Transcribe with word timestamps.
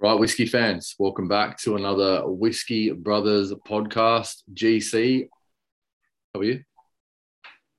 Right, 0.00 0.14
whiskey 0.14 0.46
fans, 0.46 0.94
welcome 1.00 1.26
back 1.26 1.58
to 1.62 1.74
another 1.74 2.22
Whiskey 2.24 2.92
Brothers 2.92 3.52
podcast. 3.66 4.44
GC, 4.54 5.26
how 6.32 6.38
are 6.38 6.44
you? 6.44 6.62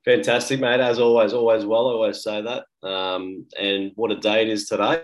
Fantastic, 0.03 0.59
mate. 0.59 0.81
As 0.81 0.99
always, 0.99 1.31
always 1.31 1.63
well. 1.63 1.87
I 1.87 1.93
always 1.93 2.21
say 2.21 2.41
that. 2.41 2.65
Um, 2.85 3.45
and 3.57 3.93
what 3.95 4.11
a 4.11 4.17
day 4.17 4.41
it 4.41 4.49
is 4.49 4.67
today. 4.67 5.03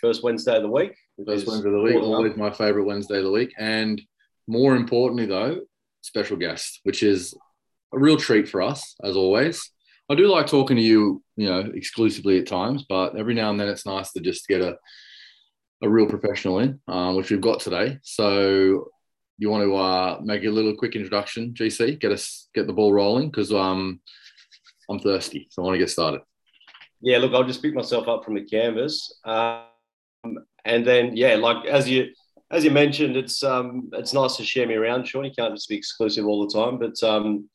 First 0.00 0.24
Wednesday 0.24 0.56
of 0.56 0.62
the 0.62 0.68
week. 0.68 0.96
First 1.24 1.46
Wednesday 1.46 1.68
of 1.68 1.74
the 1.74 1.82
week. 1.82 2.02
Always 2.02 2.36
my 2.36 2.50
favourite 2.50 2.84
Wednesday 2.84 3.18
of 3.18 3.24
the 3.24 3.30
week. 3.30 3.52
And 3.56 4.02
more 4.48 4.74
importantly, 4.74 5.26
though, 5.26 5.60
special 6.02 6.36
guest, 6.36 6.80
which 6.82 7.04
is 7.04 7.32
a 7.94 7.98
real 8.00 8.16
treat 8.16 8.48
for 8.48 8.60
us, 8.60 8.96
as 9.04 9.14
always. 9.14 9.70
I 10.10 10.16
do 10.16 10.26
like 10.26 10.48
talking 10.48 10.76
to 10.76 10.82
you, 10.82 11.22
you 11.36 11.48
know, 11.48 11.60
exclusively 11.60 12.40
at 12.40 12.48
times, 12.48 12.84
but 12.88 13.16
every 13.16 13.34
now 13.34 13.50
and 13.50 13.60
then 13.60 13.68
it's 13.68 13.86
nice 13.86 14.10
to 14.14 14.20
just 14.20 14.48
get 14.48 14.62
a 14.62 14.76
a 15.82 15.88
real 15.88 16.06
professional 16.06 16.60
in, 16.60 16.80
uh, 16.88 17.12
which 17.12 17.30
we've 17.30 17.40
got 17.40 17.60
today. 17.60 17.98
So 18.02 18.88
you 19.38 19.50
want 19.50 19.64
to 19.64 19.76
uh, 19.76 20.20
make 20.22 20.44
a 20.44 20.50
little 20.50 20.74
quick 20.74 20.96
introduction, 20.96 21.52
GC, 21.52 22.00
get 22.00 22.12
us 22.12 22.48
get 22.54 22.66
the 22.66 22.72
ball 22.72 22.92
rolling 22.92 23.30
because 23.30 23.52
um, 23.52 24.00
I'm 24.90 24.98
thirsty, 25.00 25.48
so 25.50 25.62
I 25.62 25.64
want 25.66 25.74
to 25.74 25.78
get 25.78 25.90
started. 25.90 26.22
Yeah, 27.00 27.18
look, 27.18 27.34
I'll 27.34 27.44
just 27.44 27.62
pick 27.62 27.74
myself 27.74 28.08
up 28.08 28.24
from 28.24 28.34
the 28.34 28.44
canvas, 28.44 29.20
um, 29.24 29.64
and 30.64 30.86
then 30.86 31.16
yeah, 31.16 31.34
like 31.34 31.66
as 31.66 31.88
you 31.88 32.08
as 32.50 32.64
you 32.64 32.70
mentioned, 32.70 33.16
it's 33.16 33.42
um, 33.42 33.90
it's 33.92 34.14
nice 34.14 34.36
to 34.36 34.44
share 34.44 34.66
me 34.66 34.74
around, 34.74 35.06
Sean. 35.06 35.24
You 35.24 35.32
can't 35.36 35.54
just 35.54 35.68
be 35.68 35.76
exclusive 35.76 36.26
all 36.26 36.46
the 36.46 36.52
time, 36.52 36.78
but 36.78 37.00
um, 37.06 37.48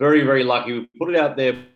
very 0.00 0.22
very 0.22 0.44
lucky. 0.44 0.72
We 0.72 0.88
put 0.98 1.10
it 1.10 1.20
out 1.20 1.36
there 1.36 1.66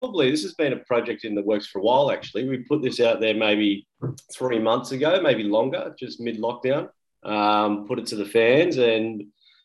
probably 0.00 0.30
this 0.30 0.42
has 0.42 0.54
been 0.54 0.72
a 0.72 0.78
project 0.78 1.24
in 1.24 1.34
the 1.34 1.42
works 1.42 1.66
for 1.66 1.78
a 1.78 1.82
while 1.82 2.10
actually. 2.10 2.48
We 2.48 2.58
put 2.58 2.82
this 2.82 3.00
out 3.00 3.20
there 3.20 3.34
maybe 3.34 3.86
three 4.32 4.58
months 4.58 4.92
ago 4.92 5.20
maybe 5.22 5.44
longer 5.44 5.94
just 5.98 6.20
mid 6.20 6.38
lockdown 6.38 6.88
um, 7.22 7.86
put 7.86 7.98
it 7.98 8.06
to 8.06 8.16
the 8.16 8.24
fans 8.24 8.78
and 8.78 9.24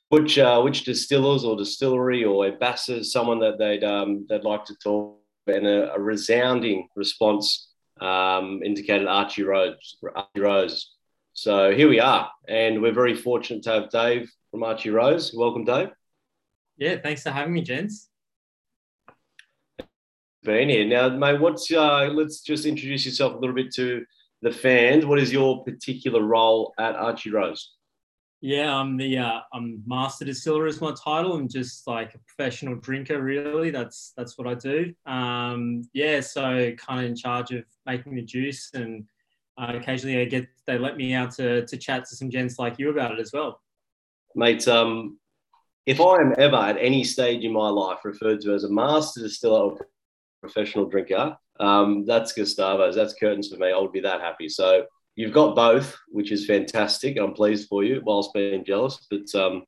which 0.10 0.38
uh, 0.38 0.62
which 0.62 0.84
distillers 0.84 1.44
or 1.44 1.56
distillery 1.56 2.24
or 2.24 2.46
ambassadors 2.46 3.12
someone 3.12 3.40
that 3.40 3.58
they'd 3.58 3.84
um, 3.84 4.26
they'd 4.30 4.44
like 4.44 4.66
to 4.66 4.76
talk 4.84 5.20
and 5.48 5.68
a, 5.68 5.94
a 5.94 6.00
resounding 6.00 6.88
response 6.96 7.70
um, 8.02 8.62
indicated 8.64 9.08
Archie 9.08 9.44
Rose 9.44 9.98
Archie 10.16 10.42
Rose 10.42 10.92
so 11.34 11.72
here 11.72 11.90
we 11.90 12.00
are 12.00 12.30
and 12.48 12.82
we're 12.82 12.94
very 12.94 13.16
fortunate 13.16 13.64
to 13.64 13.72
have 13.72 13.90
Dave 13.90 14.30
from 14.52 14.64
Archie 14.64 14.90
Rose 14.90 15.34
welcome 15.34 15.64
Dave. 15.64 15.90
Yeah 16.78 16.98
thanks 17.02 17.24
for 17.24 17.32
having 17.32 17.54
me 17.54 17.62
gents 17.62 18.10
been 20.46 20.70
here. 20.70 20.86
Now, 20.86 21.10
mate, 21.10 21.42
what's 21.42 21.70
uh, 21.72 22.10
let's 22.14 22.40
just 22.40 22.66
introduce 22.66 23.06
yourself 23.06 23.34
a 23.34 23.38
little 23.38 23.56
bit 23.56 23.74
to 23.74 24.06
the 24.42 24.52
fans. 24.52 25.06
What 25.06 25.20
is 25.20 25.34
your 25.34 25.64
particular 25.66 26.22
role 26.22 26.74
at 26.80 26.96
Archie 26.96 27.32
Rose? 27.32 27.72
Yeah, 28.42 28.76
I'm 28.76 28.96
the 28.96 29.18
uh, 29.18 29.40
I'm 29.54 29.82
master 29.88 30.24
distiller 30.24 30.68
is 30.68 30.80
my 30.80 30.94
title. 31.04 31.34
I'm 31.34 31.50
just 31.50 31.88
like 31.88 32.14
a 32.14 32.20
professional 32.20 32.76
drinker, 32.76 33.22
really. 33.22 33.72
That's 33.72 34.14
that's 34.16 34.38
what 34.38 34.48
I 34.48 34.54
do. 34.54 34.94
Um, 35.06 35.82
yeah, 35.94 36.22
so 36.22 36.72
kind 36.74 37.00
of 37.00 37.06
in 37.06 37.16
charge 37.16 37.52
of 37.52 37.66
making 37.86 38.16
the 38.16 38.22
juice, 38.22 38.70
and 38.74 39.06
uh, 39.58 39.74
occasionally 39.76 40.22
I 40.22 40.26
get 40.26 40.48
they 40.68 40.78
let 40.78 40.96
me 40.96 41.14
out 41.14 41.32
to 41.32 41.66
to 41.66 41.78
chat 41.78 42.06
to 42.06 42.16
some 42.16 42.30
gents 42.30 42.60
like 42.60 42.78
you 42.78 42.92
about 42.92 43.14
it 43.14 43.20
as 43.20 43.34
well. 43.34 43.62
Mate, 44.36 44.68
um, 44.68 45.18
if 45.86 46.02
I 46.02 46.22
am 46.22 46.36
ever 46.38 46.58
at 46.58 46.78
any 46.80 47.04
stage 47.04 47.44
in 47.44 47.54
my 47.54 47.70
life 47.70 48.00
referred 48.04 48.42
to 48.42 48.54
as 48.54 48.64
a 48.64 48.70
master 48.70 49.22
distiller 49.22 49.72
or 49.72 49.88
professional 50.46 50.86
drinker, 50.86 51.36
um, 51.60 52.06
that's 52.06 52.34
Gustavo's. 52.34 52.96
That's 52.96 53.14
curtains 53.14 53.50
for 53.50 53.58
me. 53.58 53.72
I 53.72 53.78
would 53.78 53.92
be 53.92 54.02
that 54.02 54.22
happy. 54.22 54.50
So 54.50 54.86
you've 55.16 55.34
got 55.34 55.56
both, 55.56 55.96
which 56.10 56.32
is 56.32 56.46
fantastic. 56.46 57.18
I'm 57.18 57.34
pleased 57.34 57.68
for 57.68 57.84
you, 57.84 58.02
whilst 58.04 58.34
being 58.34 58.66
jealous. 58.66 59.06
But 59.10 59.34
um, 59.36 59.64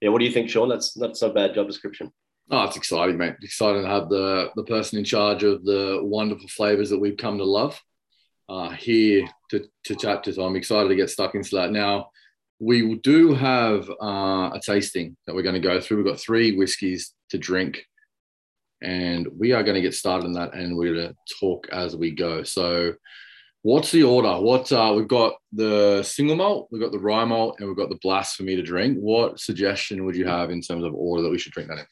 yeah, 0.00 0.10
what 0.10 0.18
do 0.18 0.24
you 0.24 0.32
think, 0.32 0.50
Sean? 0.50 0.68
That's 0.68 0.96
not 0.96 1.20
a 1.22 1.30
bad 1.30 1.54
job 1.54 1.66
description. 1.66 2.10
Oh, 2.50 2.64
it's 2.64 2.76
exciting, 2.76 3.16
mate. 3.16 3.36
exciting 3.42 3.82
to 3.82 3.88
have 3.88 4.08
the 4.08 4.50
the 4.54 4.64
person 4.64 4.98
in 4.98 5.04
charge 5.04 5.42
of 5.44 5.64
the 5.64 6.00
wonderful 6.02 6.48
flavors 6.48 6.90
that 6.90 7.00
we've 7.00 7.16
come 7.16 7.38
to 7.38 7.44
love 7.44 7.80
uh, 8.48 8.70
here 8.70 9.26
to, 9.50 9.64
to 9.84 9.94
chat 9.94 10.24
to. 10.24 10.32
So 10.32 10.44
I'm 10.44 10.56
excited 10.56 10.88
to 10.88 10.96
get 10.96 11.10
stuck 11.10 11.34
into 11.34 11.56
that. 11.56 11.70
Now, 11.70 12.10
we 12.60 12.96
do 12.96 13.34
have 13.34 13.88
uh, 13.90 14.50
a 14.52 14.60
tasting 14.64 15.16
that 15.26 15.34
we're 15.34 15.42
going 15.42 15.54
to 15.54 15.60
go 15.60 15.80
through. 15.80 15.98
We've 15.98 16.12
got 16.12 16.20
three 16.20 16.56
whiskies 16.56 17.14
to 17.30 17.38
drink 17.38 17.84
and 18.82 19.28
we 19.38 19.52
are 19.52 19.62
going 19.62 19.74
to 19.74 19.80
get 19.80 19.94
started 19.94 20.26
on 20.26 20.32
that 20.34 20.54
and 20.54 20.76
we're 20.76 20.94
going 20.94 21.08
to 21.08 21.14
talk 21.40 21.68
as 21.72 21.96
we 21.96 22.10
go. 22.10 22.42
So, 22.42 22.94
what's 23.62 23.90
the 23.90 24.02
order? 24.02 24.40
What 24.40 24.70
uh, 24.72 24.92
we've 24.96 25.08
got 25.08 25.34
the 25.52 26.02
single 26.02 26.36
malt, 26.36 26.68
we've 26.70 26.82
got 26.82 26.92
the 26.92 26.98
rye 26.98 27.24
malt, 27.24 27.56
and 27.58 27.68
we've 27.68 27.76
got 27.76 27.88
the 27.88 27.98
blast 28.02 28.36
for 28.36 28.42
me 28.42 28.56
to 28.56 28.62
drink. 28.62 28.98
What 28.98 29.40
suggestion 29.40 30.04
would 30.04 30.16
you 30.16 30.26
have 30.26 30.50
in 30.50 30.60
terms 30.60 30.84
of 30.84 30.94
order 30.94 31.22
that 31.22 31.30
we 31.30 31.38
should 31.38 31.52
drink 31.52 31.68
that 31.68 31.78
in? 31.78 31.86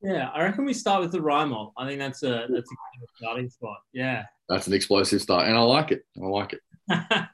Yeah, 0.00 0.28
I 0.32 0.44
reckon 0.44 0.64
we 0.64 0.74
start 0.74 1.00
with 1.00 1.12
the 1.12 1.20
rye 1.20 1.44
malt. 1.44 1.72
I 1.76 1.86
think 1.86 1.98
that's 1.98 2.22
a 2.22 2.46
that's 2.48 2.70
a 2.70 3.06
starting 3.16 3.50
spot. 3.50 3.78
Yeah, 3.92 4.24
that's 4.48 4.66
an 4.66 4.74
explosive 4.74 5.20
start, 5.20 5.48
and 5.48 5.56
I 5.56 5.62
like 5.62 5.90
it. 5.90 6.02
I 6.22 6.26
like 6.26 6.52
it. 6.52 6.60
uh, 6.90 7.24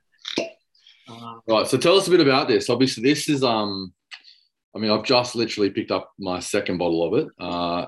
right, 1.49 1.67
so 1.67 1.77
tell 1.77 1.97
us 1.97 2.09
a 2.09 2.11
bit 2.11 2.21
about 2.21 2.49
this. 2.49 2.71
Obviously, 2.71 3.03
this 3.03 3.29
is 3.29 3.45
um, 3.45 3.93
I 4.75 4.79
mean, 4.79 4.91
I've 4.91 5.05
just 5.05 5.37
literally 5.37 5.71
picked 5.71 5.93
up 5.93 6.13
my 6.19 6.41
second 6.41 6.79
bottle 6.79 7.07
of 7.07 7.15
it. 7.25 7.29
Uh, 7.39 7.87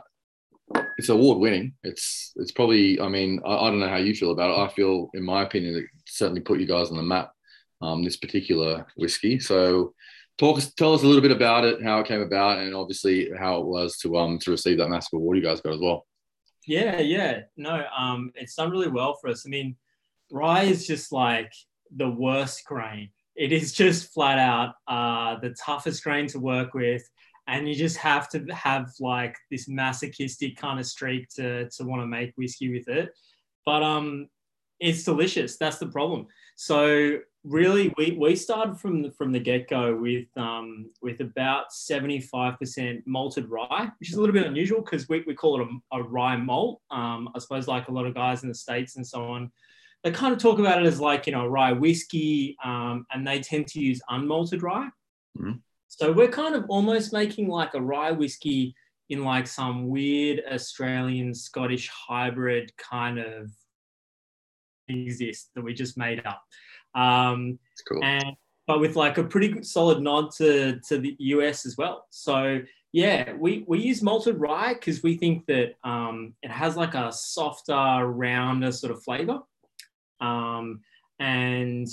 it's 0.98 1.08
award 1.08 1.38
winning. 1.38 1.74
It's 1.82 2.32
it's 2.36 2.52
probably. 2.52 3.00
I 3.00 3.08
mean, 3.08 3.40
I, 3.44 3.56
I, 3.56 3.70
don't 3.70 3.80
know 3.80 3.88
how 3.88 3.96
you 3.96 4.14
feel 4.14 4.32
about 4.32 4.50
it. 4.50 4.62
I 4.62 4.74
feel, 4.74 5.10
in 5.14 5.24
my 5.24 5.42
opinion, 5.42 5.76
it 5.76 5.86
certainly 6.06 6.40
put 6.40 6.60
you 6.60 6.66
guys 6.66 6.90
on 6.90 6.96
the 6.96 7.02
map. 7.02 7.32
Um, 7.82 8.02
this 8.02 8.16
particular 8.16 8.86
whiskey. 8.96 9.38
So, 9.38 9.92
talk 10.38 10.58
tell 10.76 10.94
us 10.94 11.02
a 11.02 11.06
little 11.06 11.20
bit 11.20 11.30
about 11.30 11.64
it, 11.64 11.82
how 11.82 12.00
it 12.00 12.06
came 12.06 12.22
about, 12.22 12.58
and 12.58 12.74
obviously 12.74 13.30
how 13.38 13.60
it 13.60 13.66
was 13.66 13.98
to 13.98 14.16
um 14.16 14.38
to 14.40 14.50
receive 14.50 14.78
that 14.78 14.88
massive 14.88 15.18
award 15.18 15.36
you 15.36 15.42
guys 15.42 15.60
got 15.60 15.74
as 15.74 15.80
well. 15.80 16.06
Yeah, 16.66 17.00
yeah, 17.00 17.42
no, 17.56 17.84
um, 17.96 18.32
it's 18.34 18.54
done 18.54 18.70
really 18.70 18.88
well 18.88 19.16
for 19.20 19.28
us. 19.28 19.44
I 19.46 19.50
mean, 19.50 19.76
rye 20.32 20.64
is 20.64 20.86
just 20.86 21.12
like 21.12 21.52
the 21.94 22.08
worst 22.08 22.64
grain. 22.64 23.10
It 23.36 23.52
is 23.52 23.72
just 23.72 24.12
flat 24.12 24.38
out 24.38 24.74
uh, 24.88 25.38
the 25.38 25.50
toughest 25.50 26.02
grain 26.02 26.26
to 26.28 26.40
work 26.40 26.74
with 26.74 27.08
and 27.48 27.68
you 27.68 27.74
just 27.74 27.96
have 27.96 28.28
to 28.30 28.44
have 28.52 28.90
like 29.00 29.36
this 29.50 29.68
masochistic 29.68 30.56
kind 30.56 30.80
of 30.80 30.86
streak 30.86 31.28
to 31.30 31.68
to 31.70 31.84
want 31.84 32.02
to 32.02 32.06
make 32.06 32.32
whiskey 32.36 32.72
with 32.72 32.88
it. 32.88 33.10
But 33.64 33.82
um 33.82 34.28
it's 34.78 35.04
delicious. 35.04 35.56
That's 35.56 35.78
the 35.78 35.86
problem. 35.86 36.26
So 36.56 37.18
really 37.44 37.94
we, 37.96 38.12
we 38.12 38.36
started 38.36 38.78
from 38.78 39.02
the, 39.02 39.10
from 39.12 39.32
the 39.32 39.38
get-go 39.38 39.94
with 39.94 40.26
um, 40.36 40.90
with 41.00 41.20
about 41.20 41.66
75% 41.70 43.02
malted 43.06 43.48
rye 43.48 43.88
which 43.98 44.10
is 44.10 44.16
a 44.16 44.20
little 44.20 44.34
bit 44.34 44.46
unusual 44.46 44.80
because 44.80 45.08
we, 45.08 45.22
we 45.26 45.34
call 45.34 45.60
it 45.60 45.68
a, 45.92 45.98
a 45.98 46.02
rye 46.02 46.36
malt. 46.36 46.80
Um, 46.90 47.28
i 47.34 47.38
suppose 47.38 47.68
like 47.68 47.88
a 47.88 47.92
lot 47.92 48.06
of 48.06 48.14
guys 48.14 48.42
in 48.42 48.48
the 48.48 48.54
states 48.54 48.96
and 48.96 49.06
so 49.06 49.24
on 49.28 49.52
they 50.02 50.10
kind 50.10 50.32
of 50.32 50.38
talk 50.38 50.58
about 50.58 50.80
it 50.80 50.86
as 50.86 51.00
like 51.00 51.26
you 51.26 51.32
know 51.32 51.46
rye 51.46 51.72
whiskey 51.72 52.56
um, 52.64 53.06
and 53.12 53.26
they 53.26 53.40
tend 53.40 53.66
to 53.68 53.80
use 53.80 54.00
unmalted 54.10 54.62
rye. 54.62 54.88
Mm-hmm. 55.38 55.52
So 55.88 56.12
we're 56.12 56.28
kind 56.28 56.54
of 56.54 56.64
almost 56.68 57.12
making 57.12 57.48
like 57.48 57.74
a 57.74 57.80
rye 57.80 58.12
whiskey 58.12 58.74
in 59.08 59.24
like 59.24 59.46
some 59.46 59.88
weird 59.88 60.42
Australian 60.52 61.34
Scottish 61.34 61.88
hybrid 61.88 62.72
kind 62.76 63.18
of 63.18 63.50
exist 64.88 65.50
that 65.54 65.62
we 65.62 65.74
just 65.74 65.96
made 65.96 66.24
up. 66.26 66.42
Um, 66.94 67.58
cool. 67.88 68.02
And 68.02 68.36
but 68.66 68.80
with 68.80 68.96
like 68.96 69.16
a 69.16 69.24
pretty 69.24 69.62
solid 69.62 70.00
nod 70.00 70.32
to 70.36 70.80
to 70.88 70.98
the 70.98 71.14
US 71.18 71.66
as 71.66 71.76
well. 71.76 72.06
So 72.10 72.60
yeah, 72.92 73.34
we 73.34 73.64
we 73.68 73.78
use 73.78 74.02
malted 74.02 74.40
rye 74.40 74.74
because 74.74 75.02
we 75.02 75.16
think 75.16 75.46
that 75.46 75.74
um, 75.84 76.34
it 76.42 76.50
has 76.50 76.76
like 76.76 76.94
a 76.94 77.12
softer, 77.12 78.06
rounder 78.06 78.72
sort 78.72 78.92
of 78.92 79.02
flavor. 79.02 79.40
Um, 80.20 80.80
and 81.20 81.86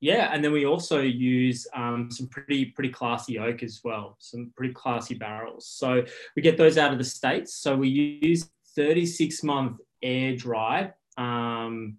yeah, 0.00 0.30
and 0.32 0.44
then 0.44 0.52
we 0.52 0.66
also 0.66 1.00
use 1.00 1.66
um, 1.74 2.10
some 2.10 2.28
pretty 2.28 2.66
pretty 2.66 2.90
classy 2.90 3.38
oak 3.38 3.62
as 3.62 3.80
well, 3.82 4.16
some 4.18 4.52
pretty 4.56 4.74
classy 4.74 5.14
barrels. 5.14 5.66
So 5.66 6.04
we 6.34 6.42
get 6.42 6.58
those 6.58 6.76
out 6.76 6.92
of 6.92 6.98
the 6.98 7.04
states. 7.04 7.54
So 7.54 7.76
we 7.76 7.88
use 7.88 8.50
36 8.74 9.42
month 9.42 9.80
air 10.02 10.36
dry 10.36 10.92
um, 11.16 11.96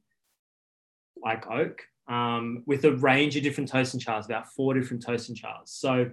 like 1.24 1.48
oak 1.48 1.82
um, 2.08 2.64
with 2.68 2.86
a 2.86 2.96
range 2.98 3.36
of 3.36 3.44
different 3.44 3.70
toasting 3.70 4.00
chars, 4.00 4.26
about 4.26 4.54
four 4.54 4.76
different 4.76 5.04
toasting 5.04 5.36
chars. 5.36 5.72
So 5.72 6.12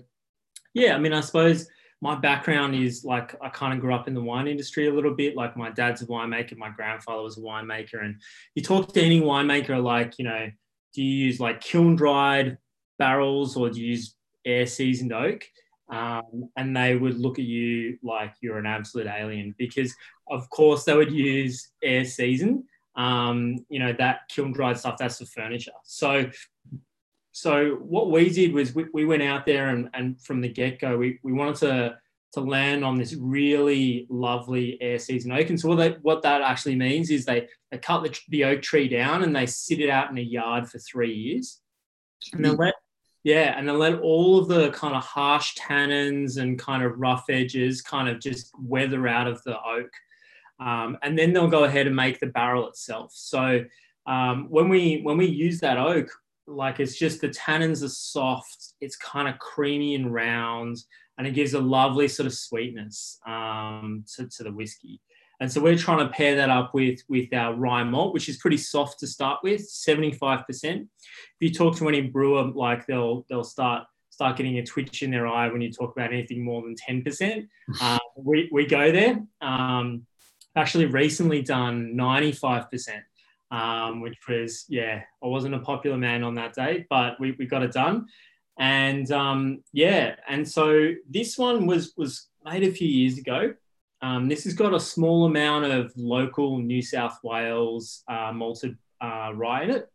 yeah, 0.73 0.95
I 0.95 0.99
mean, 0.99 1.13
I 1.13 1.21
suppose 1.21 1.69
my 2.01 2.15
background 2.15 2.75
is 2.75 3.05
like 3.05 3.35
I 3.43 3.51
kind 3.51 3.75
of 3.75 3.81
grew 3.81 3.95
up 3.95 4.09
in 4.09 4.15
the 4.15 4.23
wine 4.23 4.49
industry 4.49 4.89
a 4.89 4.93
little 4.93 5.15
bit. 5.15 5.37
Like 5.37 5.55
my 5.57 5.71
dad's 5.71 6.01
a 6.01 6.07
winemaker, 6.07 6.57
my 6.57 6.71
grandfather 6.71 7.23
was 7.23 7.37
a 7.37 7.41
winemaker, 7.41 8.03
and 8.03 8.21
you 8.55 8.63
talk 8.63 8.93
to 8.95 9.03
any 9.03 9.21
winemaker, 9.21 9.83
like 9.83 10.19
you 10.19 10.25
know 10.25 10.49
do 10.95 11.03
you 11.03 11.27
use 11.27 11.41
like 11.41 11.61
kiln 11.61 11.97
dried 11.97 12.59
barrels 12.99 13.57
or 13.57 13.69
do 13.69 13.81
you 13.81 13.89
use 13.91 14.15
air 14.45 14.67
seasoned 14.67 15.13
oak? 15.13 15.45
Um, 15.89 16.49
and 16.57 16.75
they 16.77 16.97
would 16.97 17.19
look 17.19 17.39
at 17.39 17.45
you 17.45 17.99
like 18.03 18.35
you're 18.41 18.59
an 18.59 18.67
absolute 18.67 19.07
alien 19.07 19.55
because, 19.59 19.95
of 20.31 20.49
course, 20.51 20.85
they 20.85 20.97
would 20.97 21.13
use 21.13 21.71
air 21.83 22.05
seasoned. 22.05 22.65
Um, 22.97 23.67
you 23.69 23.81
know, 23.81 23.93
that 23.99 24.21
kiln 24.29 24.53
dried 24.53 24.79
stuff, 24.79 24.97
that's 24.99 25.19
the 25.19 25.27
furniture. 25.27 25.73
So, 25.83 26.31
so 27.33 27.73
what 27.81 28.11
we 28.11 28.31
did 28.31 28.53
was 28.55 28.75
we, 28.75 28.87
we 28.95 29.05
went 29.05 29.23
out 29.23 29.45
there 29.45 29.69
and, 29.71 29.91
and 29.93 30.21
from 30.21 30.41
the 30.41 30.49
get-go 30.49 30.97
we, 30.97 31.19
we 31.25 31.33
wanted 31.33 31.57
to 31.57 31.99
to 32.35 32.41
land 32.41 32.85
on 32.85 32.97
this 32.97 33.15
really 33.15 34.07
lovely 34.11 34.77
air 34.81 34.99
season 34.99 35.33
oak 35.33 35.49
and 35.49 35.59
so 35.59 35.69
what, 35.69 35.77
they, 35.77 35.91
what 36.03 36.23
that 36.23 36.43
actually 36.43 36.77
means 36.77 37.11
is 37.11 37.25
they, 37.25 37.49
they 37.71 37.79
cut 37.79 38.03
the, 38.03 38.19
the 38.29 38.45
oak 38.45 38.63
tree 38.63 38.89
down 38.89 39.23
and 39.23 39.35
they 39.35 39.47
sit 39.47 39.81
it 39.81 39.89
out 39.89 40.11
in 40.11 40.19
a 40.19 40.23
yard 40.23 40.69
for 40.69 40.79
three 40.79 41.13
years. 41.13 41.61
And 42.33 42.45
then 42.45 42.57
let 42.57 42.75
yeah 43.23 43.59
and 43.59 43.69
then 43.69 43.79
let 43.79 44.01
all 44.01 44.39
of 44.39 44.49
the 44.49 44.71
kind 44.71 44.95
of 44.95 45.03
harsh 45.03 45.55
tannins 45.57 46.39
and 46.39 46.59
kind 46.59 46.83
of 46.83 46.99
rough 46.99 47.25
edges 47.29 47.83
kind 47.83 48.09
of 48.09 48.21
just 48.21 48.51
weather 48.59 49.07
out 49.07 49.27
of 49.27 49.43
the 49.45 49.57
oak. 49.61 49.91
Um, 50.61 50.97
and 51.03 51.19
then 51.19 51.33
they'll 51.33 51.49
go 51.49 51.65
ahead 51.65 51.87
and 51.87 51.97
make 51.97 52.21
the 52.21 52.27
barrel 52.27 52.69
itself. 52.69 53.13
So 53.15 53.65
um, 54.07 54.47
when 54.51 54.69
we 54.69 55.01
when 55.03 55.19
we 55.19 55.27
use 55.27 55.61
that 55.61 55.79
oak 55.79 56.09
like 56.47 56.81
it's 56.81 56.97
just 56.97 57.21
the 57.21 57.29
tannins 57.29 57.83
are 57.83 57.89
soft 57.89 58.75
it's 58.81 58.97
kind 58.97 59.29
of 59.29 59.39
creamy 59.39 59.95
and 59.95 60.13
round 60.13 60.77
and 61.19 61.27
it 61.27 61.35
gives 61.35 61.55
a 61.55 61.61
lovely 61.61 62.09
sort 62.09 62.27
of 62.27 62.35
sweetness 62.35 63.19
um, 63.27 64.05
to, 64.17 64.29
to 64.29 64.45
the 64.45 64.53
whiskey. 64.53 65.01
And 65.41 65.51
so 65.51 65.61
we're 65.61 65.77
trying 65.77 65.99
to 65.99 66.13
pair 66.13 66.37
that 66.37 66.49
up 66.49 66.75
with 66.75 67.01
with 67.09 67.33
our 67.35 67.55
rye 67.55 67.85
malt 67.85 68.15
which 68.15 68.29
is 68.29 68.37
pretty 68.37 68.57
soft 68.57 69.01
to 69.01 69.07
start 69.07 69.41
with 69.43 69.61
75% 69.63 70.45
if 70.55 70.89
you 71.41 71.53
talk 71.53 71.77
to 71.77 71.89
any 71.89 72.03
brewer 72.03 72.45
like 72.55 72.87
they'll 72.87 73.27
they'll 73.29 73.45
start 73.45 73.85
start 74.11 74.37
getting 74.37 74.59
a 74.59 74.65
twitch 74.65 75.03
in 75.03 75.11
their 75.11 75.27
eye 75.27 75.49
when 75.49 75.61
you 75.61 75.73
talk 75.73 75.91
about 75.95 76.13
anything 76.13 76.45
more 76.45 76.63
than 76.63 76.77
10% 76.77 77.49
uh, 77.81 77.99
we, 78.17 78.49
we 78.53 78.65
go 78.65 78.93
there. 78.93 79.21
Um, 79.41 80.07
actually 80.57 80.87
recently 80.87 81.43
done 81.43 81.95
95% 81.97 83.03
um, 83.55 84.01
which 84.01 84.19
was, 84.29 84.65
yeah, 84.69 85.03
I 85.23 85.27
wasn't 85.27 85.55
a 85.55 85.61
popular 85.61 85.97
man 85.97 86.25
on 86.25 86.35
that 86.35 86.55
day, 86.55 86.87
but 86.91 87.19
we, 87.21 87.37
we 87.39 87.47
got 87.47 87.63
it 87.63 87.73
done. 87.73 88.07
And 88.59 89.11
um, 89.11 89.63
yeah, 89.73 90.17
and 90.29 90.49
so 90.49 90.93
this 91.09 91.37
one 91.37 91.67
was 91.67 91.93
was 91.97 92.29
made 92.45 92.63
a 92.63 92.73
few 92.73 92.89
years 92.89 93.19
ago. 93.19 93.55
Um, 94.01 94.29
this 94.29 94.45
has 94.45 94.55
got 94.55 94.75
a 94.75 94.81
small 94.81 95.25
amount 95.25 95.65
of 95.65 95.93
local 95.97 96.59
New 96.59 96.83
South 96.83 97.19
Wales 97.23 98.05
uh, 98.07 98.33
malted 98.33 98.77
uh, 99.01 99.33
rye 99.35 99.65
in 99.65 99.71
it, 99.71 99.89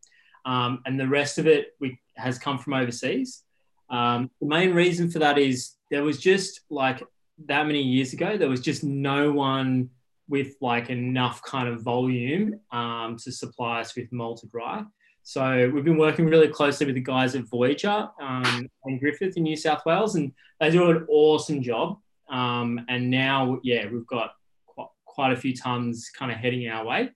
um, 0.45 0.81
and 0.85 0.99
the 0.99 1.07
rest 1.07 1.37
of 1.37 1.47
it 1.47 1.75
we, 1.79 1.99
has 2.15 2.37
come 2.37 2.57
from 2.57 2.73
overseas. 2.73 3.43
Um, 3.89 4.29
the 4.41 4.47
main 4.47 4.73
reason 4.73 5.09
for 5.09 5.19
that 5.19 5.37
is 5.37 5.75
there 5.89 6.03
was 6.03 6.19
just 6.19 6.61
like 6.69 7.03
that 7.45 7.65
many 7.65 7.81
years 7.81 8.13
ago, 8.13 8.37
there 8.37 8.49
was 8.49 8.61
just 8.61 8.83
no 8.83 9.31
one 9.31 9.89
with 10.27 10.55
like 10.61 10.89
enough 10.89 11.41
kind 11.41 11.67
of 11.67 11.81
volume 11.81 12.59
um, 12.71 13.17
to 13.17 13.31
supply 13.31 13.81
us 13.81 13.95
with 13.95 14.11
malted 14.11 14.49
rye. 14.53 14.83
So 15.29 15.69
we've 15.71 15.83
been 15.83 15.99
working 15.99 16.25
really 16.25 16.47
closely 16.47 16.87
with 16.87 16.95
the 16.95 17.01
guys 17.01 17.35
at 17.35 17.43
Voyager 17.43 18.09
um, 18.19 18.67
and 18.85 18.99
Griffith 18.99 19.37
in 19.37 19.43
New 19.43 19.55
South 19.55 19.85
Wales, 19.85 20.15
and 20.15 20.31
they 20.59 20.71
do 20.71 20.89
an 20.89 21.05
awesome 21.07 21.61
job. 21.61 21.99
Um, 22.31 22.83
and 22.89 23.11
now, 23.11 23.59
yeah, 23.61 23.85
we've 23.91 24.07
got 24.07 24.31
quite, 24.65 24.87
quite 25.05 25.31
a 25.31 25.35
few 25.35 25.55
tons 25.55 26.09
kind 26.09 26.31
of 26.31 26.39
heading 26.39 26.67
our 26.67 26.83
way. 26.83 27.11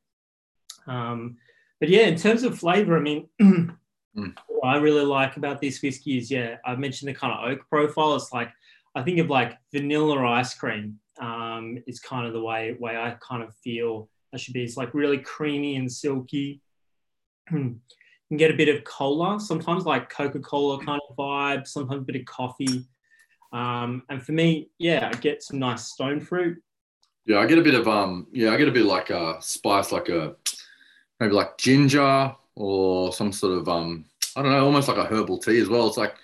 Um, 0.86 1.38
but 1.80 1.90
yeah, 1.90 2.04
in 2.04 2.16
terms 2.16 2.44
of 2.44 2.60
flavour, 2.60 2.98
I 2.98 3.00
mean, 3.00 3.30
mm. 3.42 3.76
what 4.48 4.68
I 4.70 4.78
really 4.78 5.06
like 5.06 5.38
about 5.38 5.60
this 5.60 5.82
whiskey 5.82 6.20
is, 6.20 6.30
yeah, 6.30 6.58
I 6.64 6.76
mentioned 6.76 7.10
the 7.10 7.16
kind 7.16 7.34
of 7.34 7.50
oak 7.50 7.68
profile. 7.68 8.16
It's 8.16 8.32
like 8.32 8.52
I 8.94 9.02
think 9.02 9.18
of 9.22 9.32
like 9.32 9.58
vanilla 9.74 10.24
ice 10.28 10.54
cream 10.54 11.00
um, 11.20 11.80
is 11.88 12.00
kind 12.00 12.28
of 12.28 12.34
the 12.34 12.44
way 12.44 12.78
way 12.80 12.96
I 12.96 13.18
kind 13.28 13.42
of 13.42 13.56
feel 13.56 14.08
it 14.34 14.40
should 14.40 14.54
be. 14.54 14.64
It's 14.64 14.78
like 14.78 14.94
really 14.94 15.18
creamy 15.18 15.78
and 15.78 15.92
silky. 15.92 16.62
can 18.34 18.38
get 18.38 18.52
a 18.52 18.58
bit 18.58 18.76
of 18.76 18.84
cola, 18.84 19.40
sometimes 19.40 19.86
like 19.86 20.10
Coca 20.10 20.40
Cola 20.40 20.84
kind 20.84 21.00
of 21.08 21.16
vibe, 21.16 21.68
sometimes 21.68 22.02
a 22.02 22.06
bit 22.06 22.16
of 22.16 22.26
coffee. 22.26 22.84
Um, 23.52 24.02
and 24.10 24.24
for 24.24 24.32
me, 24.32 24.70
yeah, 24.80 25.12
I 25.14 25.16
get 25.18 25.44
some 25.44 25.60
nice 25.60 25.86
stone 25.86 26.20
fruit. 26.20 26.62
Yeah, 27.26 27.38
I 27.38 27.46
get 27.46 27.60
a 27.60 27.62
bit 27.62 27.76
of 27.76 27.88
um, 27.88 28.26
yeah, 28.32 28.52
I 28.52 28.58
get 28.58 28.68
a 28.68 28.72
bit 28.72 28.86
like 28.86 29.12
a 29.12 29.38
spice, 29.40 29.92
like 29.92 30.10
a 30.10 30.36
maybe 31.20 31.34
like 31.34 31.60
ginger 31.60 32.36
or 32.56 33.14
some 33.14 33.32
sort 33.32 33.60
of 33.60 33.70
um, 33.70 34.06
I 34.36 34.42
don't 34.42 34.52
know, 34.52 34.66
almost 34.66 34.88
like 34.88 34.98
a 34.98 35.06
herbal 35.06 35.38
tea 35.38 35.60
as 35.60 35.70
well. 35.70 35.88
It's 35.88 35.98
like 35.98 36.16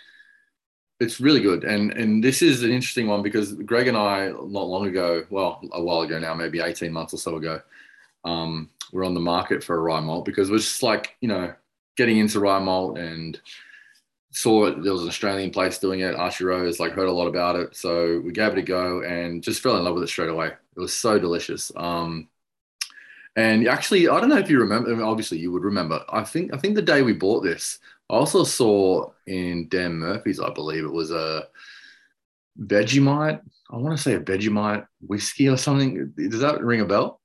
it's 0.99 1.21
really 1.21 1.41
good, 1.41 1.63
and 1.63 1.91
and 1.91 2.23
this 2.23 2.41
is 2.41 2.63
an 2.63 2.71
interesting 2.71 3.05
one 3.05 3.21
because 3.21 3.53
Greg 3.53 3.87
and 3.87 3.95
I 3.95 4.29
not 4.29 4.67
long 4.67 4.87
ago, 4.87 5.25
well, 5.29 5.61
a 5.73 5.81
while 5.81 6.01
ago 6.01 6.17
now, 6.17 6.33
maybe 6.33 6.59
eighteen 6.59 6.91
months 6.91 7.13
or 7.13 7.17
so 7.17 7.35
ago, 7.35 7.61
um, 8.25 8.71
we're 8.91 9.05
on 9.05 9.13
the 9.13 9.19
market 9.19 9.63
for 9.63 9.77
a 9.77 9.79
rye 9.79 9.99
malt 9.99 10.25
because 10.25 10.49
we're 10.49 10.57
just 10.57 10.81
like 10.81 11.15
you 11.21 11.27
know 11.27 11.53
getting 11.99 12.17
into 12.17 12.39
rye 12.39 12.59
malt 12.59 12.97
and 12.97 13.39
saw 14.31 14.67
it. 14.67 14.81
There 14.81 14.93
was 14.93 15.01
an 15.01 15.09
Australian 15.09 15.51
place 15.51 15.79
doing 15.79 15.99
it, 15.99 16.15
Archie 16.15 16.45
Rose. 16.45 16.79
Like 16.79 16.93
heard 16.93 17.09
a 17.09 17.11
lot 17.11 17.27
about 17.27 17.57
it, 17.57 17.75
so 17.75 18.21
we 18.23 18.31
gave 18.31 18.53
it 18.53 18.57
a 18.57 18.61
go 18.61 19.03
and 19.03 19.43
just 19.43 19.61
fell 19.61 19.75
in 19.77 19.83
love 19.83 19.95
with 19.95 20.05
it 20.05 20.07
straight 20.07 20.29
away. 20.29 20.47
It 20.47 20.79
was 20.79 20.93
so 20.93 21.19
delicious. 21.19 21.73
Um, 21.75 22.29
and 23.35 23.67
actually, 23.67 24.07
I 24.07 24.17
don't 24.19 24.29
know 24.29 24.37
if 24.37 24.49
you 24.49 24.59
remember. 24.61 24.89
I 24.89 24.93
mean, 24.93 25.03
obviously, 25.03 25.39
you 25.39 25.51
would 25.51 25.65
remember. 25.65 26.03
I 26.07 26.23
think 26.23 26.53
I 26.53 26.57
think 26.57 26.75
the 26.75 26.81
day 26.81 27.01
we 27.01 27.13
bought 27.13 27.43
this, 27.43 27.79
I 28.09 28.13
also 28.13 28.45
saw 28.45 29.11
in 29.27 29.67
Dan 29.67 29.95
Murphy's, 29.95 30.39
I 30.39 30.51
believe 30.51 30.85
it 30.85 30.91
was 30.91 31.11
a 31.11 31.47
Vegemite. 32.57 33.41
I 33.69 33.77
want 33.77 33.95
to 33.95 34.01
say 34.01 34.13
a 34.13 34.21
Vegemite 34.21 34.87
whiskey 35.01 35.49
or 35.49 35.57
something. 35.57 36.13
Does 36.15 36.39
that 36.39 36.63
ring 36.63 36.81
a 36.81 36.85
bell? 36.85 37.19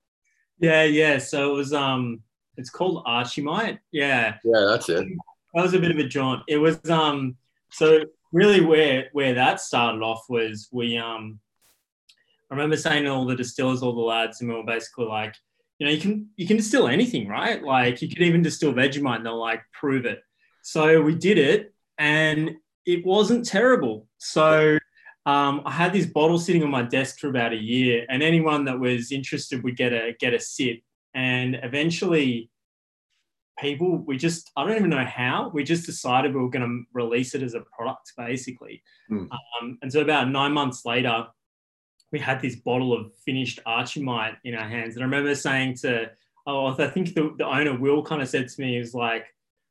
Yeah, 0.59 0.83
yeah. 0.83 1.19
So 1.19 1.53
it 1.53 1.57
was 1.57 1.73
um, 1.73 2.23
it's 2.57 2.71
called 2.71 3.05
Archimite. 3.05 3.79
Yeah. 3.93 4.37
Yeah, 4.45 4.67
that's 4.69 4.89
it. 4.89 5.07
That 5.55 5.63
was 5.63 5.75
a 5.75 5.79
bit 5.79 5.91
of 5.91 5.99
a 5.99 6.05
jaunt. 6.05 6.43
It 6.49 6.59
was 6.59 6.79
um, 6.91 7.37
so 7.71 8.05
really 8.33 8.61
where 8.61 9.09
where 9.13 9.35
that 9.35 9.61
started 9.61 10.03
off 10.03 10.25
was 10.29 10.69
we 10.73 10.97
um, 10.97 11.39
I 12.51 12.55
remember 12.55 12.77
saying 12.77 13.05
to 13.05 13.11
all 13.11 13.25
the 13.25 13.37
distillers, 13.37 13.83
all 13.83 13.95
the 13.95 14.01
lads, 14.01 14.41
and 14.41 14.51
we 14.51 14.57
were 14.57 14.65
basically 14.65 15.07
like, 15.07 15.35
you 15.79 15.87
know, 15.87 15.93
you 15.93 16.01
can 16.01 16.29
you 16.37 16.47
can 16.47 16.57
distill 16.57 16.89
anything, 16.89 17.29
right? 17.29 17.63
Like 17.63 18.03
you 18.03 18.09
could 18.09 18.23
even 18.23 18.43
distill 18.43 18.73
Vegemite, 18.73 19.17
and 19.17 19.27
they'll 19.27 19.41
like 19.41 19.63
prove 19.73 20.07
it. 20.07 20.23
So 20.63 21.03
we 21.03 21.15
did 21.15 21.39
it 21.39 21.75
and 21.99 22.57
it 22.87 23.05
wasn't 23.05 23.47
terrible. 23.47 24.07
So 24.19 24.79
um, 25.27 25.63
I 25.65 25.71
had 25.71 25.93
this 25.93 26.07
bottle 26.07 26.39
sitting 26.39 26.63
on 26.63 26.71
my 26.71 26.83
desk 26.83 27.19
for 27.19 27.29
about 27.29 27.53
a 27.53 27.57
year, 27.57 28.07
and 28.09 28.23
anyone 28.23 28.65
that 28.67 28.79
was 28.79 29.11
interested 29.11 29.63
would 29.63 29.77
get 29.77 29.93
a 29.93 30.15
get 30.19 30.35
a 30.35 30.41
sip. 30.41 30.81
And 31.15 31.59
eventually, 31.63 32.51
people 33.59 33.99
we 33.99 34.17
just 34.17 34.51
I 34.57 34.67
don't 34.67 34.77
even 34.77 34.91
know 34.91 35.05
how 35.05 35.51
we 35.55 35.63
just 35.63 35.87
decided 35.87 36.35
we 36.35 36.41
were 36.41 36.51
going 36.51 36.69
to 36.69 36.83
release 36.93 37.35
it 37.35 37.43
as 37.43 37.55
a 37.55 37.65
product, 37.77 38.13
basically. 38.17 38.83
Mm. 39.11 39.29
Um, 39.31 39.79
and 39.83 39.93
so 39.93 40.01
about 40.01 40.31
nine 40.31 40.53
months 40.53 40.85
later, 40.85 41.27
we 42.13 42.19
had 42.19 42.41
this 42.41 42.57
bottle 42.57 42.93
of 42.93 43.13
finished 43.25 43.61
Archimite 43.67 44.37
in 44.45 44.55
our 44.55 44.69
hands, 44.69 44.95
and 44.95 45.03
I 45.03 45.07
remember 45.07 45.35
saying 45.35 45.77
to 45.83 46.11
oh, 46.47 46.67
I 46.67 46.89
think 46.89 47.15
the, 47.15 47.35
the 47.39 47.47
owner 47.47 47.79
Will 47.79 48.03
kind 48.03 48.21
of 48.21 48.29
said 48.29 48.49
to 48.49 48.61
me, 48.61 48.75
he 48.75 48.79
was 48.79 48.95
like 48.95 49.27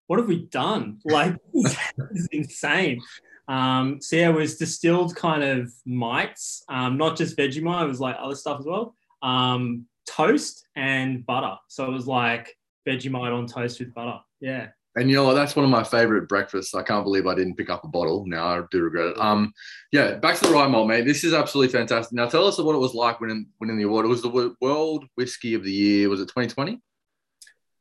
what 0.07 0.19
have 0.19 0.27
we 0.27 0.43
done? 0.47 0.99
Like, 1.05 1.35
this 1.53 1.77
is 2.11 2.27
insane. 2.31 3.01
Um, 3.47 3.99
so 4.01 4.15
yeah, 4.15 4.29
it 4.29 4.35
was 4.35 4.57
distilled 4.57 5.15
kind 5.15 5.43
of 5.43 5.71
mites, 5.85 6.63
um, 6.69 6.97
not 6.97 7.17
just 7.17 7.37
Vegemite, 7.37 7.85
it 7.85 7.87
was 7.87 7.99
like 7.99 8.15
other 8.19 8.35
stuff 8.35 8.59
as 8.59 8.65
well. 8.65 8.95
Um, 9.21 9.85
toast 10.07 10.67
and 10.75 11.25
butter. 11.25 11.55
So 11.67 11.85
it 11.85 11.91
was 11.91 12.07
like 12.07 12.55
Vegemite 12.87 13.35
on 13.35 13.47
toast 13.47 13.79
with 13.79 13.93
butter. 13.93 14.19
Yeah. 14.39 14.67
And 14.95 15.09
you 15.09 15.15
know 15.15 15.23
what? 15.23 15.33
That's 15.33 15.55
one 15.55 15.65
of 15.65 15.71
my 15.71 15.83
favorite 15.83 16.29
breakfasts. 16.29 16.75
I 16.75 16.83
can't 16.83 17.03
believe 17.03 17.25
I 17.25 17.33
didn't 17.33 17.55
pick 17.55 17.71
up 17.71 17.83
a 17.83 17.87
bottle. 17.87 18.25
Now 18.27 18.45
I 18.45 18.61
do 18.69 18.83
regret 18.83 19.07
it. 19.07 19.19
Um, 19.19 19.51
yeah, 19.91 20.15
back 20.15 20.37
to 20.37 20.47
the 20.47 20.53
rye 20.53 20.67
malt, 20.67 20.87
mate. 20.87 21.05
This 21.05 21.23
is 21.23 21.33
absolutely 21.33 21.71
fantastic. 21.73 22.13
Now 22.13 22.27
tell 22.27 22.45
us 22.45 22.59
what 22.59 22.75
it 22.75 22.79
was 22.79 22.93
like 22.93 23.19
winning 23.19 23.47
winning 23.59 23.77
the 23.77 23.85
award. 23.85 24.05
It 24.05 24.09
was 24.09 24.21
the 24.21 24.55
World 24.61 25.05
Whiskey 25.15 25.55
of 25.55 25.63
the 25.63 25.71
Year. 25.71 26.09
Was 26.09 26.21
it 26.21 26.27
2020? 26.27 26.79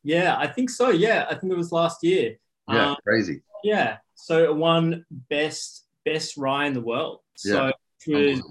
Yeah, 0.05 0.37
I 0.38 0.47
think 0.47 0.71
so. 0.71 0.88
Yeah, 0.88 1.26
I 1.29 1.35
think 1.35 1.52
it 1.52 1.59
was 1.59 1.71
last 1.71 2.02
year. 2.02 2.37
Yeah, 2.69 2.93
um, 2.93 2.97
crazy. 3.05 3.43
Yeah, 3.62 3.99
so 4.14 4.45
it 4.45 4.57
won 4.57 5.05
best 5.29 5.85
best 6.07 6.38
rye 6.38 6.67
in 6.67 6.73
the 6.73 6.81
world. 6.81 7.21
So 7.37 7.73
yeah. 8.07 8.17
it 8.17 8.37
was 8.37 8.43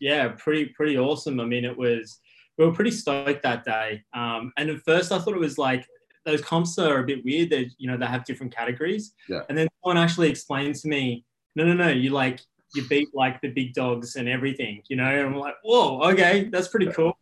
yeah, 0.00 0.28
pretty 0.28 0.66
pretty 0.66 0.98
awesome. 0.98 1.40
I 1.40 1.44
mean, 1.44 1.66
it 1.66 1.76
was 1.76 2.20
we 2.58 2.66
were 2.66 2.72
pretty 2.72 2.90
stoked 2.90 3.42
that 3.44 3.64
day. 3.64 4.02
Um, 4.12 4.52
and 4.56 4.68
at 4.68 4.82
first, 4.82 5.12
I 5.12 5.18
thought 5.18 5.34
it 5.34 5.40
was 5.40 5.56
like 5.56 5.86
those 6.26 6.42
comps 6.42 6.78
are 6.78 6.98
a 6.98 7.06
bit 7.06 7.24
weird. 7.24 7.50
That 7.50 7.70
you 7.78 7.90
know 7.90 7.96
they 7.96 8.06
have 8.06 8.24
different 8.24 8.54
categories. 8.54 9.14
Yeah. 9.28 9.42
And 9.48 9.56
then 9.56 9.68
someone 9.82 10.02
actually 10.02 10.28
explained 10.28 10.74
to 10.76 10.88
me, 10.88 11.24
no, 11.54 11.64
no, 11.64 11.72
no, 11.72 11.88
you 11.88 12.10
like 12.10 12.40
you 12.74 12.86
beat 12.88 13.08
like 13.14 13.40
the 13.40 13.48
big 13.48 13.72
dogs 13.72 14.16
and 14.16 14.28
everything, 14.28 14.82
you 14.88 14.96
know. 14.96 15.04
And 15.04 15.26
I'm 15.28 15.36
like, 15.36 15.54
whoa, 15.62 16.02
okay, 16.10 16.48
that's 16.50 16.68
pretty 16.68 16.90
cool. 16.92 17.16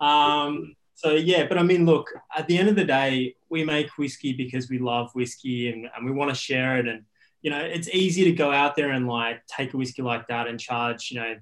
Um, 0.00 0.76
so 0.94 1.12
yeah, 1.12 1.46
but 1.48 1.58
I 1.58 1.62
mean, 1.62 1.84
look, 1.86 2.08
at 2.36 2.46
the 2.46 2.58
end 2.58 2.68
of 2.68 2.76
the 2.76 2.84
day, 2.84 3.34
we 3.48 3.64
make 3.64 3.88
whiskey 3.98 4.32
because 4.32 4.70
we 4.70 4.78
love 4.78 5.10
whiskey 5.14 5.72
and, 5.72 5.88
and 5.96 6.06
we 6.06 6.12
want 6.12 6.30
to 6.30 6.34
share 6.34 6.78
it. 6.78 6.86
And 6.86 7.04
you 7.40 7.50
know, 7.50 7.58
it's 7.58 7.88
easy 7.88 8.24
to 8.24 8.32
go 8.32 8.52
out 8.52 8.76
there 8.76 8.90
and 8.90 9.08
like 9.08 9.44
take 9.46 9.74
a 9.74 9.76
whiskey 9.76 10.02
like 10.02 10.28
that 10.28 10.46
and 10.46 10.60
charge, 10.60 11.10
you 11.10 11.18
know, 11.18 11.34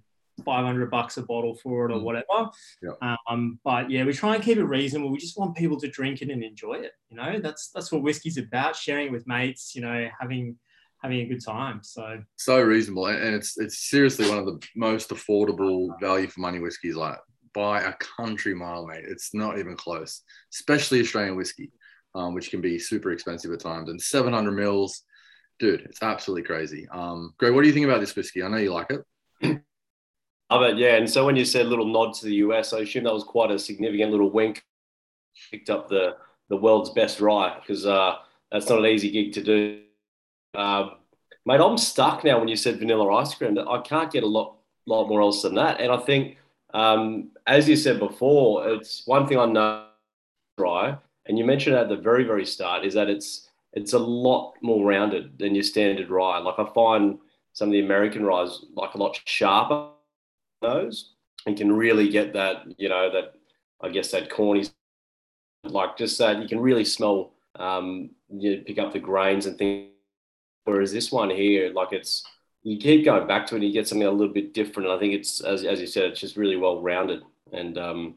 500 0.42 0.90
bucks 0.90 1.16
a 1.16 1.22
bottle 1.22 1.54
for 1.54 1.88
it 1.88 1.92
or 1.92 1.98
mm. 1.98 2.02
whatever. 2.02 2.50
Yeah. 2.82 3.16
Um, 3.28 3.58
but 3.64 3.90
yeah, 3.90 4.04
we 4.04 4.12
try 4.12 4.34
and 4.34 4.44
keep 4.44 4.58
it 4.58 4.64
reasonable. 4.64 5.10
We 5.10 5.18
just 5.18 5.38
want 5.38 5.56
people 5.56 5.78
to 5.80 5.88
drink 5.88 6.22
it 6.22 6.30
and 6.30 6.42
enjoy 6.42 6.74
it. 6.74 6.92
You 7.08 7.16
know, 7.16 7.40
that's 7.40 7.70
that's 7.74 7.92
what 7.92 8.02
whiskey's 8.02 8.38
about: 8.38 8.76
sharing 8.76 9.08
it 9.08 9.12
with 9.12 9.26
mates. 9.26 9.74
You 9.74 9.82
know, 9.82 10.08
having 10.18 10.56
having 11.02 11.20
a 11.20 11.26
good 11.26 11.44
time. 11.44 11.80
So 11.82 12.22
so 12.36 12.60
reasonable, 12.60 13.06
and 13.06 13.34
it's 13.34 13.58
it's 13.58 13.88
seriously 13.88 14.28
one 14.28 14.38
of 14.38 14.46
the 14.46 14.60
most 14.76 15.10
affordable 15.10 15.88
value 16.00 16.28
for 16.28 16.40
money 16.40 16.58
whiskeys 16.58 16.96
like 16.96 17.18
by 17.54 17.82
a 17.82 17.94
country 17.94 18.54
mile, 18.54 18.86
mate. 18.86 19.04
It's 19.06 19.34
not 19.34 19.58
even 19.58 19.76
close, 19.76 20.22
especially 20.52 21.00
Australian 21.00 21.36
whiskey, 21.36 21.72
um, 22.14 22.34
which 22.34 22.50
can 22.50 22.60
be 22.60 22.78
super 22.78 23.10
expensive 23.10 23.52
at 23.52 23.60
times. 23.60 23.88
And 23.88 24.00
700 24.00 24.52
mils, 24.52 25.02
dude, 25.58 25.80
it's 25.80 26.02
absolutely 26.02 26.44
crazy. 26.44 26.86
Um, 26.90 27.34
Greg, 27.38 27.54
what 27.54 27.62
do 27.62 27.68
you 27.68 27.74
think 27.74 27.86
about 27.86 28.00
this 28.00 28.14
whiskey? 28.14 28.42
I 28.42 28.48
know 28.48 28.58
you 28.58 28.72
like 28.72 28.90
it. 28.90 29.60
Love 30.50 30.62
it, 30.62 30.78
yeah. 30.78 30.96
And 30.96 31.08
so 31.08 31.24
when 31.24 31.36
you 31.36 31.44
said 31.44 31.66
little 31.66 31.86
nod 31.86 32.14
to 32.14 32.26
the 32.26 32.34
US, 32.36 32.72
I 32.72 32.80
assume 32.80 33.04
that 33.04 33.14
was 33.14 33.22
quite 33.22 33.50
a 33.50 33.58
significant 33.58 34.10
little 34.10 34.30
wink. 34.30 34.64
Picked 35.50 35.70
up 35.70 35.88
the 35.88 36.16
the 36.48 36.56
world's 36.56 36.90
best 36.90 37.20
rye 37.20 37.56
because 37.60 37.86
uh, 37.86 38.16
that's 38.50 38.68
not 38.68 38.80
an 38.80 38.86
easy 38.86 39.10
gig 39.10 39.32
to 39.34 39.42
do. 39.42 39.82
Um, 40.54 40.96
mate, 41.46 41.60
I'm 41.60 41.78
stuck 41.78 42.24
now 42.24 42.40
when 42.40 42.48
you 42.48 42.56
said 42.56 42.80
vanilla 42.80 43.08
ice 43.14 43.32
cream. 43.34 43.56
I 43.56 43.80
can't 43.80 44.12
get 44.12 44.24
a 44.24 44.26
lot 44.26 44.56
lot 44.86 45.08
more 45.08 45.22
else 45.22 45.42
than 45.42 45.54
that. 45.54 45.80
And 45.80 45.92
I 45.92 45.98
think 45.98 46.36
um, 46.74 47.30
as 47.46 47.68
you 47.68 47.76
said 47.76 47.98
before, 47.98 48.68
it's 48.68 49.06
one 49.06 49.26
thing 49.26 49.38
I 49.38 49.46
know 49.46 49.86
rye, 50.58 50.96
and 51.26 51.38
you 51.38 51.44
mentioned 51.44 51.76
at 51.76 51.88
the 51.88 51.96
very, 51.96 52.24
very 52.24 52.44
start, 52.44 52.84
is 52.84 52.94
that 52.94 53.08
it's 53.08 53.48
it's 53.72 53.92
a 53.92 53.98
lot 53.98 54.54
more 54.62 54.84
rounded 54.84 55.38
than 55.38 55.54
your 55.54 55.62
standard 55.62 56.10
rye. 56.10 56.38
Like 56.38 56.58
I 56.58 56.68
find 56.74 57.18
some 57.52 57.68
of 57.68 57.72
the 57.72 57.80
American 57.80 58.24
ryes 58.24 58.64
like 58.74 58.94
a 58.94 58.98
lot 58.98 59.20
sharper 59.26 59.90
nose 60.62 61.12
and 61.46 61.56
can 61.56 61.72
really 61.72 62.08
get 62.08 62.32
that, 62.34 62.64
you 62.78 62.88
know, 62.88 63.10
that 63.10 63.34
I 63.80 63.88
guess 63.88 64.10
that 64.10 64.30
corny, 64.30 64.66
like 65.64 65.96
just 65.96 66.18
that 66.18 66.40
you 66.42 66.48
can 66.48 66.60
really 66.60 66.84
smell, 66.84 67.32
um, 67.56 68.10
you 68.28 68.62
pick 68.66 68.78
up 68.78 68.92
the 68.92 68.98
grains 68.98 69.46
and 69.46 69.56
things. 69.56 69.88
Whereas 70.64 70.92
this 70.92 71.10
one 71.10 71.30
here, 71.30 71.72
like 71.72 71.92
it's 71.92 72.22
you 72.62 72.76
keep 72.78 73.04
going 73.04 73.26
back 73.26 73.46
to 73.46 73.54
it 73.54 73.58
and 73.58 73.66
you 73.66 73.72
get 73.72 73.88
something 73.88 74.06
a 74.06 74.10
little 74.10 74.32
bit 74.32 74.52
different. 74.52 74.88
And 74.88 74.96
I 74.96 75.00
think 75.00 75.14
it's, 75.14 75.40
as, 75.40 75.64
as 75.64 75.80
you 75.80 75.86
said, 75.86 76.04
it's 76.04 76.20
just 76.20 76.36
really 76.36 76.56
well 76.56 76.82
rounded. 76.82 77.22
And 77.52 77.78
um, 77.78 78.14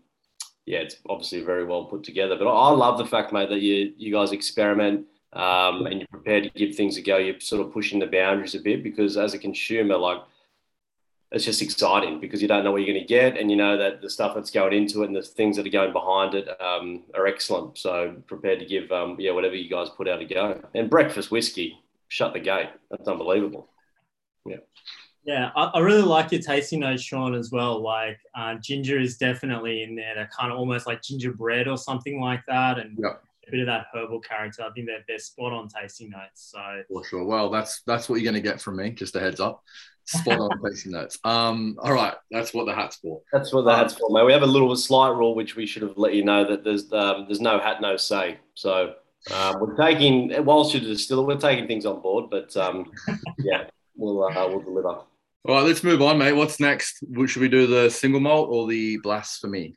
yeah, 0.66 0.80
it's 0.80 0.98
obviously 1.08 1.42
very 1.42 1.64
well 1.64 1.86
put 1.86 2.04
together. 2.04 2.36
But 2.38 2.48
I, 2.48 2.70
love 2.72 2.98
the 2.98 3.06
fact, 3.06 3.32
mate, 3.32 3.50
that 3.50 3.62
you, 3.62 3.94
you 3.98 4.12
guys 4.12 4.34
experiment 4.34 5.06
um, 5.32 5.88
and 5.88 6.00
you're 6.00 6.08
prepared 6.12 6.44
to 6.44 6.50
give 6.50 6.76
things 6.76 6.98
a 6.98 7.02
go. 7.02 7.18
You're 7.18 7.40
sort 7.40 7.66
of 7.66 7.74
pushing 7.74 8.00
the 8.00 8.06
boundaries 8.06 8.56
a 8.56 8.60
bit 8.60 8.84
because 8.84 9.18
as 9.18 9.34
a 9.34 9.40
consumer, 9.40 9.98
like, 9.98 10.20
it's 11.34 11.46
just 11.46 11.63
exciting 11.63 12.20
because 12.20 12.44
you 12.44 12.48
don't 12.48 12.63
know 12.63 12.72
what 12.72 12.78
you're 12.78 12.94
going 12.94 13.02
to 13.02 13.08
get, 13.08 13.38
and 13.38 13.50
you 13.50 13.58
know 13.58 13.75
that 13.75 14.02
the 14.02 14.10
stuff 14.10 14.36
that's 14.36 14.52
going 14.52 14.72
into 14.72 15.02
it 15.02 15.08
and 15.08 15.16
the 15.16 15.24
things 15.24 15.58
that 15.58 15.66
are 15.66 15.72
going 15.72 15.92
behind 15.92 16.36
it 16.36 16.48
um, 16.62 17.02
are 17.16 17.25
excellent. 17.25 17.78
So 17.78 18.16
prepared 18.28 18.60
to 18.60 18.66
give 18.66 18.92
um, 18.92 19.18
yeah 19.20 19.32
whatever 19.32 19.56
you 19.56 19.68
guys 19.68 19.90
put 19.90 20.08
out 20.08 20.22
a 20.22 20.25
go. 20.25 20.62
And 20.75 20.92
breakfast 20.92 21.32
whiskey, 21.32 21.80
shut 22.08 22.34
the 22.34 22.40
gate. 22.40 22.70
That's 22.92 23.08
unbelievable. 23.08 23.68
Yeah. 24.46 24.58
Yeah, 25.25 25.52
I, 25.56 25.72
I, 25.75 25.80
really 25.80 26.02
like 26.02 26.34
your 26.34 26.42
tasting 26.42 26.82
notes, 26.82 27.02
Sean, 27.02 27.34
as 27.34 27.50
well. 27.50 27.82
Like 27.82 28.20
uh, 28.36 28.56
ginger 28.56 29.00
is 29.00 29.18
definitely 29.18 29.82
in 29.82 29.96
there. 29.96 30.16
They're 30.16 30.30
kind 30.38 30.52
of 30.52 30.60
almost 30.60 30.86
like 30.86 31.02
gingerbread 31.02 31.68
or 31.68 31.78
something 31.78 32.20
like 32.20 32.42
that, 32.48 32.78
and 32.78 33.00
yep. 33.02 33.24
A 33.48 33.52
bit 33.52 33.62
of 33.62 33.68
that 33.68 33.88
herbal 33.94 34.20
character. 34.20 34.64
I 34.64 34.72
think 34.72 34.88
they're, 34.88 35.04
they're 35.08 35.20
spot 35.20 35.54
on 35.54 35.68
tasting 35.68 36.10
notes. 36.10 36.52
So 36.52 36.84
for 36.88 37.04
sure. 37.04 37.24
Well, 37.24 37.50
that's 37.50 37.82
that's 37.86 38.10
what 38.10 38.20
you're 38.20 38.32
going 38.32 38.42
to 38.42 38.50
get 38.50 38.62
from 38.62 38.78
me. 38.78 38.92
Just 38.92 39.16
a 39.16 39.20
heads 39.20 39.40
up. 39.40 39.64
Spot 40.06 40.40
on 40.40 40.64
tasting 40.66 40.92
notes. 40.92 41.18
Um, 41.24 41.78
all 41.82 41.94
right, 41.94 42.16
that's 42.32 42.54
what 42.54 42.66
the 42.66 42.76
hat's 42.76 42.98
for. 42.98 43.22
That's 43.32 43.54
what 43.54 43.64
the 43.64 43.76
hat's 43.76 43.94
for, 43.94 44.10
mate. 44.10 44.26
We 44.26 44.34
have 44.34 44.44
a 44.44 44.48
little 44.48 44.76
slight 44.76 45.16
rule 45.16 45.36
which 45.36 45.56
we 45.56 45.66
should 45.66 45.82
have 45.82 45.98
let 45.98 46.14
you 46.14 46.24
know 46.24 46.48
that 46.50 46.64
there's 46.64 46.92
um, 46.94 47.26
there's 47.28 47.42
no 47.42 47.60
hat, 47.60 47.82
no 47.82 47.98
say. 47.98 48.40
So 48.54 48.96
um, 49.34 49.60
we're 49.60 49.76
taking 49.76 50.34
whilst 50.46 50.74
you're 50.74 50.84
distiller, 50.84 51.24
we're 51.24 51.38
taking 51.38 51.68
things 51.68 51.86
on 51.86 52.02
board, 52.02 52.30
but 52.30 52.56
um, 52.58 52.92
yeah 53.40 53.66
we'll 53.96 54.24
uh, 54.24 54.48
we'll 54.48 54.62
deliver. 54.62 54.88
All 54.88 55.56
right, 55.56 55.64
let's 55.64 55.84
move 55.84 56.02
on, 56.02 56.18
mate. 56.18 56.34
What's 56.34 56.60
next? 56.60 57.04
Should 57.26 57.42
we 57.42 57.50
do 57.50 57.68
the 57.68 57.90
single 57.90 58.22
malt 58.22 58.50
or 58.50 58.68
the 58.68 58.98
blasphemy? 58.98 59.76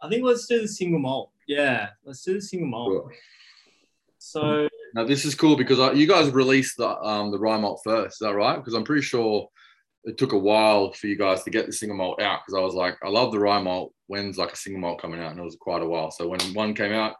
I 0.00 0.08
think 0.08 0.24
let's 0.24 0.46
do 0.46 0.60
the 0.60 0.68
single 0.68 1.00
malt. 1.00 1.32
Yeah, 1.50 1.88
let's 2.04 2.22
do 2.22 2.34
the 2.34 2.40
single 2.40 2.68
malt. 2.68 2.92
Sure. 2.92 3.12
So 4.18 4.68
now 4.94 5.04
this 5.04 5.24
is 5.24 5.34
cool 5.34 5.56
because 5.56 5.80
I, 5.80 5.92
you 5.92 6.06
guys 6.06 6.30
released 6.30 6.76
the 6.76 6.88
um, 6.88 7.30
the 7.30 7.38
rye 7.38 7.58
malt 7.58 7.80
first. 7.82 8.14
Is 8.14 8.18
that 8.20 8.34
right? 8.34 8.56
Because 8.56 8.74
I'm 8.74 8.84
pretty 8.84 9.02
sure 9.02 9.48
it 10.04 10.16
took 10.16 10.32
a 10.32 10.38
while 10.38 10.92
for 10.92 11.08
you 11.08 11.16
guys 11.16 11.42
to 11.42 11.50
get 11.50 11.66
the 11.66 11.72
single 11.72 11.96
malt 11.96 12.22
out. 12.22 12.40
Because 12.40 12.56
I 12.56 12.62
was 12.62 12.74
like, 12.74 12.96
I 13.02 13.08
love 13.08 13.32
the 13.32 13.40
rye 13.40 13.60
malt. 13.60 13.92
When's 14.06 14.38
like 14.38 14.52
a 14.52 14.56
single 14.56 14.80
malt 14.80 15.02
coming 15.02 15.20
out? 15.20 15.32
And 15.32 15.40
it 15.40 15.44
was 15.44 15.56
quite 15.60 15.82
a 15.82 15.88
while. 15.88 16.10
So 16.10 16.28
when 16.28 16.40
one 16.54 16.74
came 16.74 16.92
out, 16.92 17.16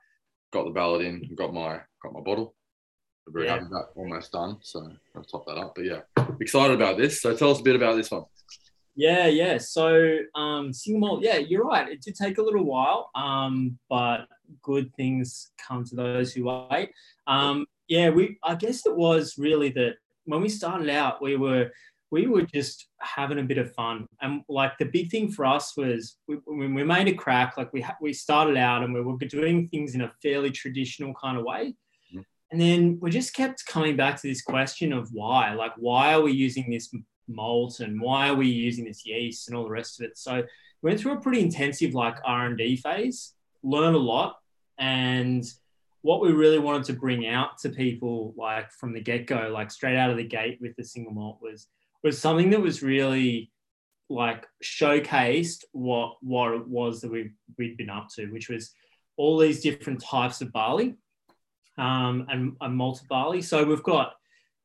got 0.52 0.64
the 0.64 0.70
ballot 0.70 1.04
in, 1.04 1.28
got 1.34 1.52
my 1.52 1.80
got 2.02 2.12
my 2.12 2.20
bottle 2.20 2.54
very 3.32 3.46
yeah. 3.46 3.54
happy 3.54 3.66
that 3.70 3.88
almost 3.94 4.32
done. 4.32 4.58
So 4.62 4.90
I'll 5.16 5.24
top 5.24 5.46
that 5.46 5.58
up. 5.58 5.74
But 5.74 5.84
yeah, 5.84 6.00
excited 6.40 6.74
about 6.74 6.98
this. 6.98 7.20
So 7.20 7.34
tell 7.36 7.50
us 7.50 7.60
a 7.60 7.62
bit 7.62 7.76
about 7.76 7.96
this 7.96 8.10
one. 8.10 8.24
Yeah, 9.00 9.28
yeah. 9.28 9.56
So 9.56 10.18
um, 10.34 10.74
single 10.74 11.00
malt, 11.00 11.22
yeah, 11.22 11.38
you're 11.38 11.64
right. 11.64 11.88
It 11.88 12.02
did 12.02 12.16
take 12.16 12.36
a 12.36 12.42
little 12.42 12.64
while, 12.64 13.10
um, 13.14 13.78
but 13.88 14.26
good 14.60 14.94
things 14.94 15.52
come 15.56 15.86
to 15.86 15.96
those 15.96 16.34
who 16.34 16.44
wait. 16.44 16.90
Um, 17.26 17.64
yeah, 17.88 18.10
we. 18.10 18.36
I 18.44 18.56
guess 18.56 18.84
it 18.84 18.94
was 18.94 19.38
really 19.38 19.70
that 19.70 19.94
when 20.24 20.42
we 20.42 20.50
started 20.50 20.90
out, 20.90 21.22
we 21.22 21.36
were 21.36 21.70
we 22.10 22.26
were 22.26 22.42
just 22.42 22.88
having 22.98 23.38
a 23.38 23.42
bit 23.42 23.56
of 23.56 23.72
fun, 23.72 24.06
and 24.20 24.42
like 24.50 24.76
the 24.76 24.84
big 24.84 25.10
thing 25.10 25.32
for 25.32 25.46
us 25.46 25.74
was 25.78 26.18
we, 26.28 26.36
when 26.44 26.74
we 26.74 26.84
made 26.84 27.08
a 27.08 27.14
crack. 27.14 27.56
Like 27.56 27.72
we 27.72 27.80
ha- 27.80 27.96
we 28.02 28.12
started 28.12 28.58
out 28.58 28.82
and 28.82 28.92
we 28.92 29.00
were 29.00 29.16
doing 29.16 29.66
things 29.68 29.94
in 29.94 30.02
a 30.02 30.12
fairly 30.22 30.50
traditional 30.50 31.14
kind 31.14 31.38
of 31.38 31.44
way. 31.44 31.74
And 32.52 32.60
then 32.60 32.98
we 33.00 33.10
just 33.10 33.32
kept 33.32 33.64
coming 33.66 33.96
back 33.96 34.20
to 34.20 34.26
this 34.26 34.42
question 34.42 34.92
of 34.92 35.08
why, 35.12 35.54
like, 35.54 35.72
why 35.76 36.14
are 36.14 36.20
we 36.20 36.32
using 36.32 36.68
this 36.68 36.92
malt 37.28 37.80
and 37.80 38.00
why 38.00 38.28
are 38.28 38.34
we 38.34 38.48
using 38.48 38.84
this 38.84 39.06
yeast 39.06 39.48
and 39.48 39.56
all 39.56 39.64
the 39.64 39.70
rest 39.70 40.00
of 40.00 40.06
it? 40.06 40.18
So 40.18 40.42
we 40.82 40.90
went 40.90 41.00
through 41.00 41.12
a 41.12 41.20
pretty 41.20 41.40
intensive 41.40 41.94
like 41.94 42.16
R&D 42.24 42.76
phase, 42.76 43.34
learned 43.62 43.96
a 43.96 44.00
lot. 44.00 44.36
And 44.78 45.44
what 46.02 46.20
we 46.22 46.32
really 46.32 46.58
wanted 46.58 46.84
to 46.84 46.94
bring 46.94 47.26
out 47.26 47.58
to 47.58 47.68
people 47.68 48.34
like 48.36 48.72
from 48.72 48.92
the 48.92 49.00
get-go, 49.00 49.50
like 49.52 49.70
straight 49.70 49.96
out 49.96 50.10
of 50.10 50.16
the 50.16 50.24
gate 50.24 50.58
with 50.60 50.74
the 50.76 50.84
single 50.84 51.12
malt 51.12 51.38
was, 51.42 51.66
was 52.02 52.18
something 52.18 52.50
that 52.50 52.60
was 52.60 52.82
really 52.82 53.50
like 54.08 54.46
showcased 54.64 55.64
what, 55.72 56.16
what 56.22 56.54
it 56.54 56.66
was 56.66 57.00
that 57.00 57.12
we 57.12 57.32
we'd 57.58 57.76
been 57.76 57.90
up 57.90 58.08
to, 58.16 58.26
which 58.26 58.48
was 58.48 58.72
all 59.16 59.38
these 59.38 59.60
different 59.60 60.00
types 60.00 60.40
of 60.40 60.50
barley 60.50 60.96
um, 61.76 62.26
and, 62.30 62.56
and 62.60 62.74
malted 62.74 63.06
barley. 63.08 63.42
So 63.42 63.64
we've 63.64 63.82
got 63.82 64.14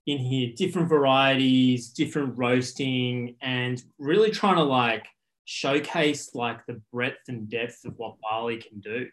in 0.08 0.18
here 0.18 0.54
different 0.56 0.88
varieties, 0.88 1.90
different 1.90 2.38
roasting, 2.38 3.36
and 3.42 3.84
really 3.98 4.32
trying 4.32 4.56
to 4.56 4.64
like 4.64 5.06
showcase 5.46 6.34
like 6.36 6.66
the 6.66 6.82
breadth 6.92 7.28
and 7.28 7.50
depth 7.50 7.86
of 7.86 7.94
what 7.98 8.20
barley 8.22 8.58
can 8.58 8.80
do. 8.80 9.08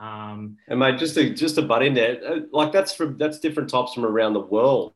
Um, 0.00 0.56
and 0.68 0.80
mate, 0.80 0.98
just 0.98 1.14
to 1.14 1.32
just 1.34 1.54
to 1.54 1.62
butt 1.62 1.82
in 1.82 1.94
there, 1.94 2.20
uh, 2.26 2.40
like 2.52 2.72
that's 2.72 2.94
from 2.94 3.16
that's 3.16 3.38
different 3.38 3.70
types 3.70 3.94
from 3.94 4.04
around 4.04 4.32
the 4.32 4.40
world. 4.40 4.92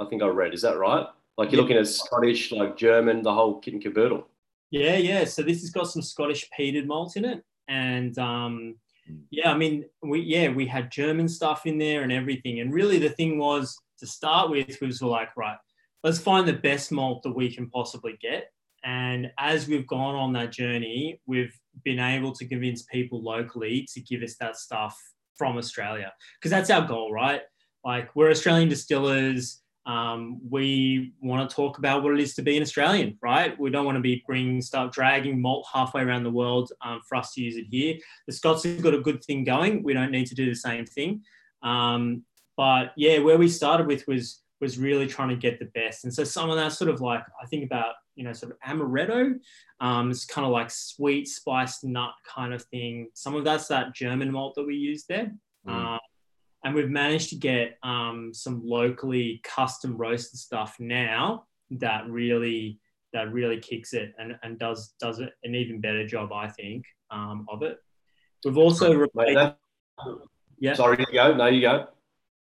I 0.00 0.04
think 0.06 0.22
I 0.22 0.26
read. 0.26 0.54
Is 0.54 0.62
that 0.62 0.78
right? 0.78 1.06
Like 1.38 1.52
you're 1.52 1.58
yeah. 1.58 1.62
looking 1.62 1.76
at 1.76 1.86
Scottish, 1.86 2.50
like 2.50 2.76
German, 2.76 3.22
the 3.22 3.32
whole 3.32 3.60
kit 3.60 3.74
and 3.74 3.82
caboodle. 3.82 4.26
Yeah, 4.70 4.96
yeah. 4.96 5.24
So 5.24 5.42
this 5.42 5.60
has 5.60 5.70
got 5.70 5.88
some 5.88 6.02
Scottish 6.02 6.48
peated 6.58 6.86
malt 6.86 7.16
in 7.16 7.24
it, 7.24 7.44
and 7.68 8.18
um, 8.18 8.76
yeah, 9.30 9.52
I 9.52 9.56
mean, 9.56 9.84
we 10.02 10.20
yeah 10.20 10.48
we 10.48 10.66
had 10.66 10.90
German 10.90 11.28
stuff 11.28 11.66
in 11.66 11.78
there 11.78 12.02
and 12.02 12.10
everything, 12.10 12.60
and 12.60 12.72
really 12.72 12.98
the 12.98 13.10
thing 13.10 13.38
was 13.38 13.78
to 13.98 14.06
start 14.06 14.50
with 14.50 14.78
we 14.80 14.86
was 14.86 15.02
like 15.02 15.36
right, 15.36 15.58
let's 16.04 16.18
find 16.18 16.46
the 16.46 16.52
best 16.52 16.92
malt 16.92 17.22
that 17.22 17.34
we 17.34 17.54
can 17.54 17.68
possibly 17.70 18.16
get. 18.20 18.50
And 18.84 19.30
as 19.38 19.66
we've 19.66 19.86
gone 19.86 20.14
on 20.14 20.32
that 20.34 20.52
journey, 20.52 21.20
we've 21.26 21.58
been 21.84 21.98
able 21.98 22.32
to 22.32 22.46
convince 22.46 22.82
people 22.82 23.22
locally 23.22 23.86
to 23.92 24.00
give 24.00 24.22
us 24.22 24.36
that 24.36 24.56
stuff 24.56 24.96
from 25.36 25.58
Australia 25.58 26.12
because 26.38 26.50
that's 26.50 26.70
our 26.70 26.86
goal, 26.86 27.12
right? 27.12 27.42
Like 27.84 28.14
we're 28.14 28.30
Australian 28.30 28.68
distillers 28.68 29.62
um, 29.86 30.40
we 30.50 31.12
want 31.20 31.48
to 31.48 31.54
talk 31.54 31.78
about 31.78 32.02
what 32.02 32.12
it 32.12 32.20
is 32.20 32.34
to 32.34 32.42
be 32.42 32.56
an 32.56 32.62
Australian, 32.62 33.16
right? 33.22 33.58
We 33.58 33.70
don't 33.70 33.84
want 33.84 33.96
to 33.96 34.02
be 34.02 34.22
bringing 34.26 34.60
stuff, 34.60 34.90
dragging 34.90 35.40
malt 35.40 35.66
halfway 35.72 36.02
around 36.02 36.24
the 36.24 36.30
world 36.30 36.72
um, 36.84 37.00
for 37.08 37.16
us 37.16 37.32
to 37.34 37.40
use 37.40 37.56
it 37.56 37.66
here. 37.70 37.94
The 38.26 38.32
Scots 38.32 38.64
have 38.64 38.82
got 38.82 38.94
a 38.94 39.00
good 39.00 39.24
thing 39.24 39.44
going. 39.44 39.84
We 39.84 39.94
don't 39.94 40.10
need 40.10 40.26
to 40.26 40.34
do 40.34 40.46
the 40.46 40.56
same 40.56 40.86
thing. 40.86 41.22
Um, 41.62 42.24
but 42.56 42.92
yeah, 42.96 43.18
where 43.18 43.38
we 43.38 43.48
started 43.48 43.86
with 43.86 44.06
was 44.06 44.42
was 44.60 44.78
really 44.78 45.06
trying 45.06 45.28
to 45.28 45.36
get 45.36 45.58
the 45.58 45.66
best. 45.74 46.04
And 46.04 46.14
so 46.14 46.24
some 46.24 46.48
of 46.48 46.56
that 46.56 46.72
sort 46.72 46.90
of 46.90 47.00
like 47.00 47.22
I 47.42 47.46
think 47.46 47.64
about 47.64 47.94
you 48.14 48.24
know 48.24 48.32
sort 48.32 48.52
of 48.52 48.58
amaretto. 48.68 49.34
Um, 49.80 50.10
it's 50.10 50.24
kind 50.24 50.46
of 50.46 50.52
like 50.52 50.70
sweet 50.70 51.28
spiced 51.28 51.84
nut 51.84 52.12
kind 52.34 52.54
of 52.54 52.62
thing. 52.64 53.08
Some 53.14 53.34
of 53.34 53.44
that's 53.44 53.68
that 53.68 53.94
German 53.94 54.30
malt 54.32 54.54
that 54.56 54.66
we 54.66 54.76
use 54.76 55.04
there. 55.08 55.32
Mm 55.66 55.98
and 56.66 56.74
we've 56.74 56.90
managed 56.90 57.28
to 57.28 57.36
get 57.36 57.78
um, 57.84 58.32
some 58.34 58.60
locally 58.64 59.40
custom 59.44 59.96
roasted 59.96 60.40
stuff 60.40 60.74
now 60.80 61.44
that 61.70 62.08
really 62.08 62.80
that 63.12 63.32
really 63.32 63.60
kicks 63.60 63.92
it 63.92 64.12
and, 64.18 64.36
and 64.42 64.58
does 64.58 64.94
does 65.00 65.20
it 65.20 65.30
an 65.44 65.54
even 65.54 65.80
better 65.80 66.04
job, 66.04 66.32
I 66.32 66.48
think, 66.48 66.84
um, 67.12 67.46
of 67.48 67.62
it. 67.62 67.78
We've 68.44 68.58
also 68.58 68.92
replaced. 68.92 69.54
Yeah. 70.58 70.74
Sorry, 70.74 70.98
you 70.98 71.06
go. 71.12 71.34
No, 71.34 71.46
you 71.46 71.60
go. 71.60 71.86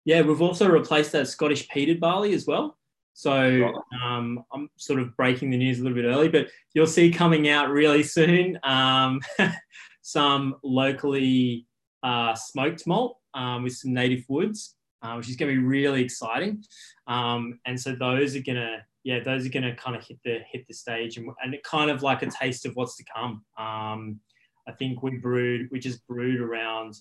Yeah, 0.05 0.21
we've 0.21 0.41
also 0.41 0.69
replaced 0.69 1.11
that 1.13 1.27
Scottish 1.27 1.67
peated 1.67 1.99
barley 1.99 2.33
as 2.33 2.45
well. 2.45 2.77
So 3.13 3.71
um, 4.03 4.43
I'm 4.53 4.69
sort 4.75 4.99
of 4.99 5.15
breaking 5.15 5.49
the 5.49 5.57
news 5.57 5.79
a 5.79 5.83
little 5.83 5.95
bit 5.95 6.05
early, 6.05 6.27
but 6.27 6.47
you'll 6.73 6.85
see 6.85 7.09
coming 7.09 7.49
out 7.49 7.69
really 7.69 8.03
soon 8.03 8.59
um, 8.63 9.21
some 10.01 10.55
locally 10.63 11.65
uh, 12.03 12.35
smoked 12.35 12.85
malt 12.85 13.17
um, 13.33 13.63
with 13.63 13.73
some 13.73 13.93
native 13.93 14.25
woods, 14.27 14.75
uh, 15.01 15.15
which 15.15 15.29
is 15.29 15.37
going 15.37 15.53
to 15.53 15.59
be 15.59 15.65
really 15.65 16.03
exciting. 16.03 16.63
Um, 17.07 17.59
and 17.65 17.79
so 17.79 17.95
those 17.95 18.35
are 18.35 18.41
going 18.41 18.57
to, 18.57 18.83
yeah, 19.05 19.21
those 19.21 19.45
are 19.45 19.49
going 19.49 19.63
to 19.63 19.75
kind 19.75 19.95
of 19.95 20.05
hit 20.05 20.19
the 20.25 20.39
hit 20.51 20.67
the 20.67 20.73
stage 20.73 21.17
and, 21.17 21.29
and 21.41 21.55
kind 21.63 21.89
of 21.89 22.03
like 22.03 22.21
a 22.21 22.29
taste 22.29 22.65
of 22.65 22.75
what's 22.75 22.97
to 22.97 23.05
come. 23.15 23.45
Um, 23.57 24.19
I 24.67 24.73
think 24.77 25.01
we 25.01 25.17
brewed, 25.17 25.69
we 25.71 25.79
just 25.79 26.05
brewed 26.05 26.41
around 26.41 26.95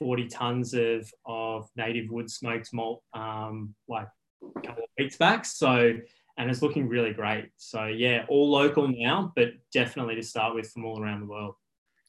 40 0.00 0.26
tons 0.28 0.74
of, 0.74 1.08
of 1.26 1.68
native 1.76 2.10
wood 2.10 2.28
smoked 2.28 2.72
malt 2.72 3.02
um, 3.14 3.74
like 3.88 4.08
a 4.56 4.60
couple 4.60 4.82
of 4.82 4.88
weeks 4.98 5.16
back. 5.16 5.44
So, 5.44 5.92
and 6.38 6.50
it's 6.50 6.62
looking 6.62 6.88
really 6.88 7.12
great. 7.12 7.50
So 7.58 7.84
yeah, 7.86 8.24
all 8.28 8.50
local 8.50 8.88
now, 8.88 9.32
but 9.36 9.50
definitely 9.72 10.16
to 10.16 10.22
start 10.22 10.54
with 10.56 10.70
from 10.72 10.84
all 10.84 11.00
around 11.00 11.20
the 11.20 11.26
world. 11.26 11.54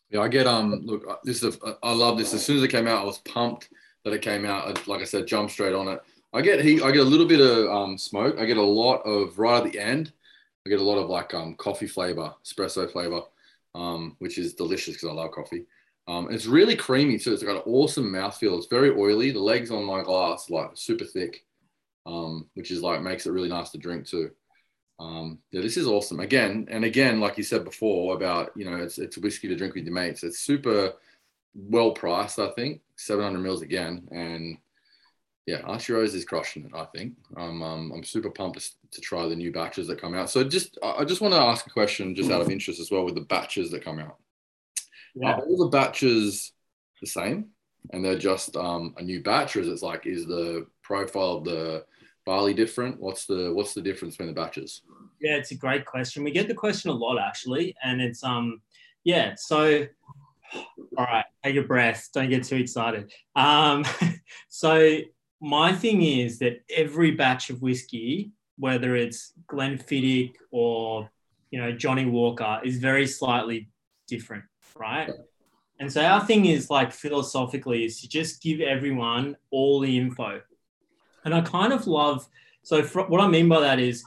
Yeah, 0.10 0.22
I 0.22 0.28
get 0.28 0.48
um. 0.48 0.82
Look, 0.84 1.06
uh, 1.08 1.18
this 1.24 1.44
is 1.44 1.58
a, 1.64 1.78
I 1.84 1.94
love 1.94 2.18
this. 2.18 2.34
As 2.34 2.44
soon 2.44 2.58
as 2.58 2.64
it 2.64 2.70
came 2.70 2.88
out, 2.88 3.02
I 3.02 3.06
was 3.06 3.20
pumped 3.20 3.70
that 4.04 4.14
it 4.14 4.22
came 4.22 4.46
out. 4.46 4.88
Like 4.88 5.02
I 5.02 5.06
said, 5.06 5.28
jump 5.28 5.52
straight 5.52 5.74
on 5.74 5.88
it. 5.88 6.02
I 6.34 6.42
get 6.42 6.64
he, 6.64 6.82
I 6.82 6.92
get 6.92 7.02
a 7.02 7.10
little 7.10 7.28
bit 7.28 7.42
of 7.42 7.70
um, 7.70 7.98
smoke. 7.98 8.38
I 8.40 8.46
get 8.46 8.58
a 8.58 8.62
lot 8.62 9.02
of 9.02 9.38
right 9.38 9.66
at 9.66 9.72
the 9.72 9.80
end. 9.80 10.12
I 10.66 10.70
get 10.70 10.80
a 10.80 10.84
lot 10.84 10.98
of 10.98 11.10
like 11.10 11.34
um, 11.34 11.56
coffee 11.56 11.88
flavor, 11.88 12.34
espresso 12.46 12.90
flavor, 12.92 13.22
um, 13.76 14.16
which 14.20 14.38
is 14.38 14.54
delicious 14.54 14.96
because 14.96 15.10
I 15.10 15.14
love 15.14 15.32
coffee. 15.32 15.66
Um, 16.08 16.32
it's 16.32 16.46
really 16.46 16.76
creamy 16.76 17.18
too. 17.18 17.34
It's 17.34 17.44
got 17.44 17.56
an 17.56 17.64
awesome 17.66 18.12
mouthfeel. 18.12 18.58
It's 18.58 18.68
very 18.68 18.90
oily. 18.90 19.32
The 19.32 19.40
legs 19.40 19.72
on 19.72 19.84
my 19.84 20.02
glass 20.02 20.50
like 20.50 20.72
super 20.74 21.06
thick, 21.06 21.46
um, 22.06 22.48
which 22.56 22.72
is 22.72 22.82
like 22.82 23.02
makes 23.02 23.26
it 23.26 23.32
really 23.32 23.50
nice 23.50 23.70
to 23.72 23.78
drink 23.78 24.08
too. 24.08 24.32
Um, 25.00 25.40
yeah, 25.52 25.62
this 25.62 25.78
is 25.78 25.88
awesome. 25.88 26.20
Again 26.20 26.68
and 26.70 26.86
again, 26.86 27.20
like 27.20 27.38
you 27.38 27.44
said 27.44 27.64
before 27.64 28.16
about 28.16 28.52
you 28.56 28.70
know 28.70 28.78
it's 28.78 28.98
it's 28.98 29.18
a 29.18 29.20
whiskey 29.20 29.48
to 29.48 29.56
drink 29.56 29.76
with 29.76 29.86
your 29.86 29.94
mates. 29.94 30.24
It's 30.24 30.40
super 30.40 30.94
well 31.56 31.92
priced. 31.92 32.40
I 32.40 32.50
think 32.52 32.82
700 32.98 33.40
mils 33.40 33.62
again, 33.62 34.08
and 34.12 34.58
yeah, 35.48 35.62
Archie 35.64 35.94
Rose 35.94 36.14
is 36.14 36.26
crushing 36.26 36.66
it. 36.66 36.72
I 36.76 36.86
think 36.86 37.14
I'm 37.36 37.64
um, 37.64 37.92
I'm 37.94 38.04
super 38.04 38.30
pumped 38.30 38.60
to, 38.60 38.70
to, 38.92 39.02
try 39.02 39.28
the 39.28 39.36
new 39.36 39.52
batches 39.52 39.88
that 39.88 40.00
come 40.00 40.14
out. 40.14 40.30
So 40.30 40.44
just 40.44 40.78
I 40.84 41.04
just 41.04 41.22
want 41.22 41.34
to 41.34 41.40
ask 41.40 41.66
a 41.66 41.72
question 41.72 42.16
just 42.16 42.32
out 42.32 42.42
of 42.42 42.50
interest 42.50 42.80
as 42.80 42.92
well 42.92 43.04
with 43.04 43.16
the 43.16 43.22
batches 43.22 43.72
that 43.72 43.84
come 43.84 44.00
out. 44.00 44.18
Yeah. 45.16 45.34
Are 45.34 45.42
all 45.42 45.58
the 45.58 45.68
batches 45.68 46.54
the 47.00 47.08
same, 47.08 47.48
and 47.92 48.04
they're 48.04 48.18
just 48.18 48.56
um, 48.56 48.94
a 48.98 49.04
new 49.04 49.22
batch, 49.22 49.56
or 49.56 49.62
is 49.62 49.68
it 49.68 49.86
like 49.86 50.06
is 50.06 50.26
the 50.26 50.68
profile 50.84 51.38
of 51.38 51.44
the 51.44 51.86
barley 52.26 52.54
different? 52.54 53.00
What's 53.00 53.26
the 53.26 53.54
what's 53.54 53.74
the 53.74 53.82
difference 53.82 54.16
between 54.16 54.34
the 54.34 54.40
batches? 54.42 54.82
Yeah, 55.20 55.36
it's 55.36 55.52
a 55.52 55.56
great 55.56 55.86
question. 55.86 56.24
We 56.24 56.32
get 56.32 56.48
the 56.48 56.54
question 56.54 56.92
a 56.92 56.94
lot 56.94 57.20
actually, 57.20 57.76
and 57.84 58.02
it's 58.02 58.24
um 58.24 58.62
yeah. 59.04 59.34
So 59.36 59.88
all 60.54 61.06
right, 61.06 61.26
take 61.44 61.56
a 61.56 61.62
breath. 61.62 62.10
Don't 62.14 62.30
get 62.30 62.44
too 62.44 62.58
excited. 62.58 63.12
Um, 63.36 63.86
so 64.50 65.00
my 65.42 65.74
thing 65.74 66.02
is 66.02 66.40
that 66.40 66.62
every 66.70 67.12
batch 67.12 67.50
of 67.50 67.62
whiskey, 67.62 68.32
whether 68.58 68.96
it's 68.96 69.34
Glenfiddich 69.48 70.34
or 70.52 71.10
you 71.50 71.60
know 71.60 71.72
Johnnie 71.72 72.06
Walker, 72.06 72.62
is 72.64 72.78
very 72.78 73.08
slightly 73.08 73.70
different, 74.08 74.44
right? 74.76 75.10
And 75.80 75.92
so 75.92 76.02
our 76.02 76.26
thing 76.26 76.46
is 76.46 76.70
like 76.70 76.92
philosophically 76.92 77.86
is 77.86 78.02
to 78.02 78.08
just 78.08 78.42
give 78.42 78.62
everyone 78.62 79.36
all 79.50 79.80
the 79.80 79.98
info 79.98 80.42
and 81.24 81.34
I 81.34 81.42
kind 81.42 81.74
of 81.74 81.88
love, 81.88 82.28
so 82.64 82.84
what 82.84 83.22
I 83.22 83.28
mean 83.28 83.48
by 83.50 83.60
that 83.60 83.80
is 83.80 84.04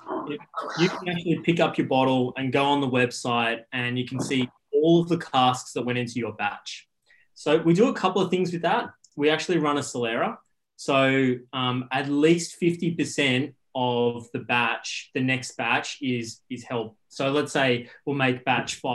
you 0.78 0.88
can 0.88 1.08
actually 1.08 1.40
pick 1.40 1.60
up 1.60 1.76
your 1.76 1.86
bottle 1.86 2.32
and 2.36 2.52
go 2.52 2.64
on 2.64 2.80
the 2.80 2.88
website 2.88 3.60
and 3.72 3.98
you 3.98 4.06
can 4.06 4.20
see 4.20 4.48
all 4.72 5.00
of 5.00 5.08
the 5.08 5.18
casks 5.18 5.72
that 5.72 5.82
went 5.82 5.98
into 5.98 6.18
your 6.18 6.32
batch. 6.32 6.88
So 7.34 7.58
we 7.58 7.74
do 7.74 7.88
a 7.88 7.94
couple 7.94 8.22
of 8.22 8.30
things 8.30 8.52
with 8.52 8.62
that. 8.62 8.90
We 9.16 9.30
actually 9.30 9.58
run 9.58 9.76
a 9.76 9.80
Solera. 9.80 10.38
So 10.76 11.36
um, 11.52 11.88
at 11.92 12.08
least 12.08 12.60
50% 12.60 13.54
of 13.76 14.30
the 14.32 14.40
batch, 14.40 15.10
the 15.14 15.20
next 15.20 15.56
batch 15.56 15.98
is 16.00 16.40
is 16.48 16.62
held. 16.62 16.94
So 17.08 17.30
let's 17.32 17.52
say 17.52 17.90
we'll 18.04 18.16
make 18.16 18.44
batch 18.44 18.76
five, 18.76 18.94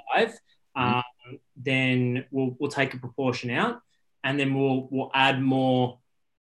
mm-hmm. 0.77 0.99
Then 1.59 2.25
we'll 2.31 2.55
we'll 2.59 2.71
take 2.71 2.93
a 2.93 2.97
proportion 2.97 3.51
out, 3.51 3.81
and 4.23 4.39
then 4.39 4.53
we'll 4.53 4.87
we'll 4.91 5.11
add 5.13 5.41
more 5.41 5.99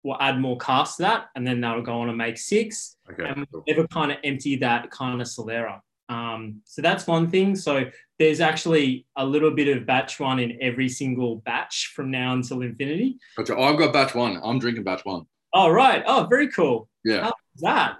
we'll 0.04 0.22
add 0.22 0.40
more 0.40 0.58
casks 0.58 0.98
to 0.98 1.04
that, 1.04 1.30
and 1.36 1.46
then 1.46 1.62
that'll 1.62 1.82
go 1.82 2.00
on 2.02 2.10
and 2.10 2.18
make 2.18 2.38
six. 2.38 2.98
Okay, 3.12 3.24
and 3.24 3.48
we'll 3.52 3.64
never 3.68 3.88
kind 3.88 4.12
of 4.12 4.18
empty 4.24 4.58
that 4.58 4.92
kind 4.92 5.22
of 5.22 5.28
Solera. 5.28 5.80
Um, 6.08 6.62
so 6.66 6.82
that's 6.82 7.08
one 7.08 7.30
thing. 7.30 7.56
So 7.56 7.86
there's 8.20 8.40
actually 8.40 9.08
a 9.16 9.26
little 9.26 9.52
bit 9.52 9.76
of 9.76 9.86
batch 9.86 10.20
one 10.20 10.40
in 10.40 10.58
every 10.62 10.88
single 10.90 11.38
batch 11.38 11.94
from 11.96 12.12
now 12.12 12.34
until 12.34 12.62
infinity. 12.62 13.18
Gotcha. 13.38 13.56
Oh, 13.56 13.64
I've 13.64 13.80
got 13.80 13.94
batch 13.94 14.14
one. 14.16 14.40
I'm 14.44 14.60
drinking 14.60 14.84
batch 14.84 15.04
one. 15.04 15.26
Oh, 15.54 15.70
right. 15.70 16.04
Oh, 16.06 16.28
very 16.30 16.50
cool. 16.50 16.90
Yeah. 17.04 17.24
How's 17.24 17.34
that? 17.58 17.98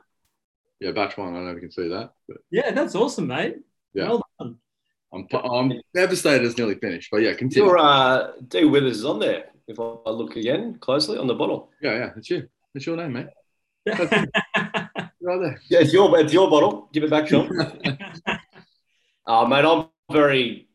Yeah, 0.80 0.92
batch 0.92 1.18
one. 1.18 1.30
I 1.30 1.38
don't 1.38 1.46
know 1.46 1.52
if 1.52 1.56
you 1.56 1.62
can 1.62 1.72
see 1.72 1.88
that. 1.90 2.12
But... 2.28 2.38
Yeah, 2.52 2.72
that's 2.72 2.96
awesome, 2.96 3.28
mate. 3.28 3.58
Yeah. 3.94 4.10
Well. 4.10 4.25
I'm, 5.16 5.28
I'm 5.34 5.82
devastated 5.94 6.46
it's 6.46 6.58
nearly 6.58 6.76
finished, 6.76 7.10
but 7.12 7.22
yeah, 7.22 7.34
continue. 7.34 7.68
Your 7.68 7.78
uh, 7.78 8.32
D 8.48 8.66
Withers 8.66 8.98
is 8.98 9.06
on 9.06 9.20
there 9.20 9.46
if 9.68 9.80
I 9.80 10.10
look 10.10 10.36
again 10.36 10.78
closely 10.80 11.18
on 11.18 11.28
the 11.28 11.34
bottle. 11.34 11.70
Yeah, 11.82 11.96
yeah, 11.96 12.10
it's 12.18 12.30
you. 12.30 12.48
It's 12.74 12.86
your 12.86 12.98
name, 12.98 13.14
mate. 13.14 13.28
right 13.88 15.40
there. 15.42 15.62
Yeah, 15.70 15.80
it's 15.80 15.94
your 15.94 16.20
it's 16.20 16.34
your 16.34 16.50
bottle. 16.50 16.90
Give 16.92 17.04
it 17.04 17.10
back, 17.10 17.28
Sean. 17.28 17.50
uh, 19.28 19.46
mate, 19.46 19.66
I'm 19.66 19.88
very 20.12 20.68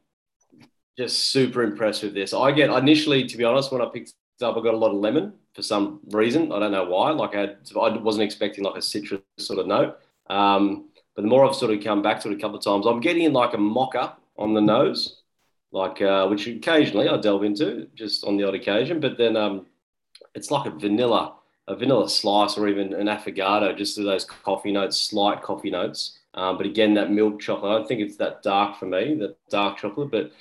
just 0.96 1.30
super 1.30 1.62
impressed 1.62 2.02
with 2.02 2.14
this. 2.14 2.32
I 2.32 2.52
get 2.52 2.70
initially, 2.70 3.26
to 3.26 3.36
be 3.36 3.44
honest, 3.44 3.72
when 3.72 3.82
I 3.82 3.86
picked 3.92 4.14
it 4.40 4.44
up, 4.44 4.56
I 4.56 4.62
got 4.62 4.74
a 4.74 4.78
lot 4.78 4.90
of 4.90 4.98
lemon 4.98 5.34
for 5.54 5.62
some 5.62 6.00
reason. 6.10 6.52
I 6.52 6.58
don't 6.58 6.72
know 6.72 6.84
why. 6.84 7.10
Like 7.10 7.34
I, 7.34 7.40
had, 7.40 7.58
I 7.74 7.96
wasn't 7.98 8.24
expecting 8.24 8.64
like 8.64 8.76
a 8.76 8.82
citrus 8.82 9.20
sort 9.38 9.58
of 9.58 9.66
note. 9.66 9.98
Um, 10.28 10.90
but 11.16 11.22
the 11.22 11.28
more 11.28 11.46
I've 11.46 11.54
sort 11.54 11.72
of 11.72 11.82
come 11.82 12.02
back 12.02 12.20
to 12.20 12.30
it 12.30 12.36
a 12.36 12.40
couple 12.40 12.58
of 12.58 12.64
times, 12.64 12.86
I'm 12.86 13.00
getting 13.00 13.24
in 13.24 13.32
like 13.32 13.54
a 13.54 13.58
mocha 13.58 14.16
on 14.40 14.54
the 14.54 14.60
nose 14.60 15.20
like 15.72 16.02
uh, 16.02 16.26
which 16.26 16.46
occasionally 16.46 17.08
I 17.08 17.16
delve 17.16 17.44
into 17.44 17.86
just 17.94 18.24
on 18.24 18.36
the 18.36 18.46
odd 18.46 18.54
occasion. 18.54 19.00
But 19.00 19.18
then 19.18 19.36
um, 19.36 19.66
it's 20.34 20.50
like 20.50 20.66
a 20.66 20.76
vanilla, 20.76 21.34
a 21.68 21.76
vanilla 21.76 22.08
slice, 22.08 22.58
or 22.58 22.68
even 22.68 22.92
an 22.92 23.06
affogato, 23.06 23.76
just 23.76 23.96
those 23.96 24.24
coffee 24.24 24.72
notes, 24.72 25.00
slight 25.00 25.42
coffee 25.42 25.70
notes. 25.70 26.18
Um, 26.34 26.56
but 26.56 26.66
again, 26.66 26.94
that 26.94 27.10
milk 27.10 27.40
chocolate, 27.40 27.72
I 27.72 27.74
don't 27.76 27.88
think 27.88 28.00
it's 28.00 28.16
that 28.16 28.42
dark 28.42 28.78
for 28.78 28.86
me, 28.86 29.14
that 29.16 29.36
dark 29.48 29.78
chocolate, 29.78 30.10
but 30.10 30.32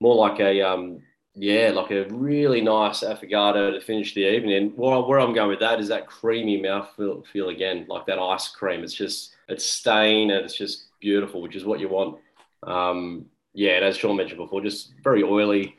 more 0.00 0.14
like 0.14 0.40
a 0.40 0.60
um, 0.62 1.02
yeah, 1.34 1.70
like 1.70 1.90
a 1.90 2.06
really 2.08 2.60
nice 2.60 3.00
affogato 3.00 3.72
to 3.72 3.80
finish 3.80 4.14
the 4.14 4.26
evening. 4.26 4.72
Where, 4.74 5.20
I'm 5.20 5.34
going 5.34 5.48
with 5.48 5.60
that 5.60 5.80
is 5.80 5.88
that 5.88 6.06
creamy 6.06 6.60
mouth 6.60 6.90
feel, 6.96 7.22
feel 7.32 7.50
again, 7.50 7.86
like 7.88 8.06
that 8.06 8.18
ice 8.18 8.48
cream. 8.48 8.82
It's 8.82 8.94
just 8.94 9.34
it's 9.48 9.64
staying 9.64 10.30
and 10.30 10.44
it's 10.44 10.56
just 10.56 10.86
beautiful, 11.00 11.42
which 11.42 11.56
is 11.56 11.64
what 11.64 11.80
you 11.80 11.88
want. 11.88 12.18
Um, 12.64 13.26
yeah, 13.58 13.72
and 13.72 13.84
as 13.84 13.96
Sean 13.96 14.16
mentioned 14.16 14.38
before, 14.38 14.60
just 14.60 14.94
very 15.02 15.24
oily, 15.24 15.76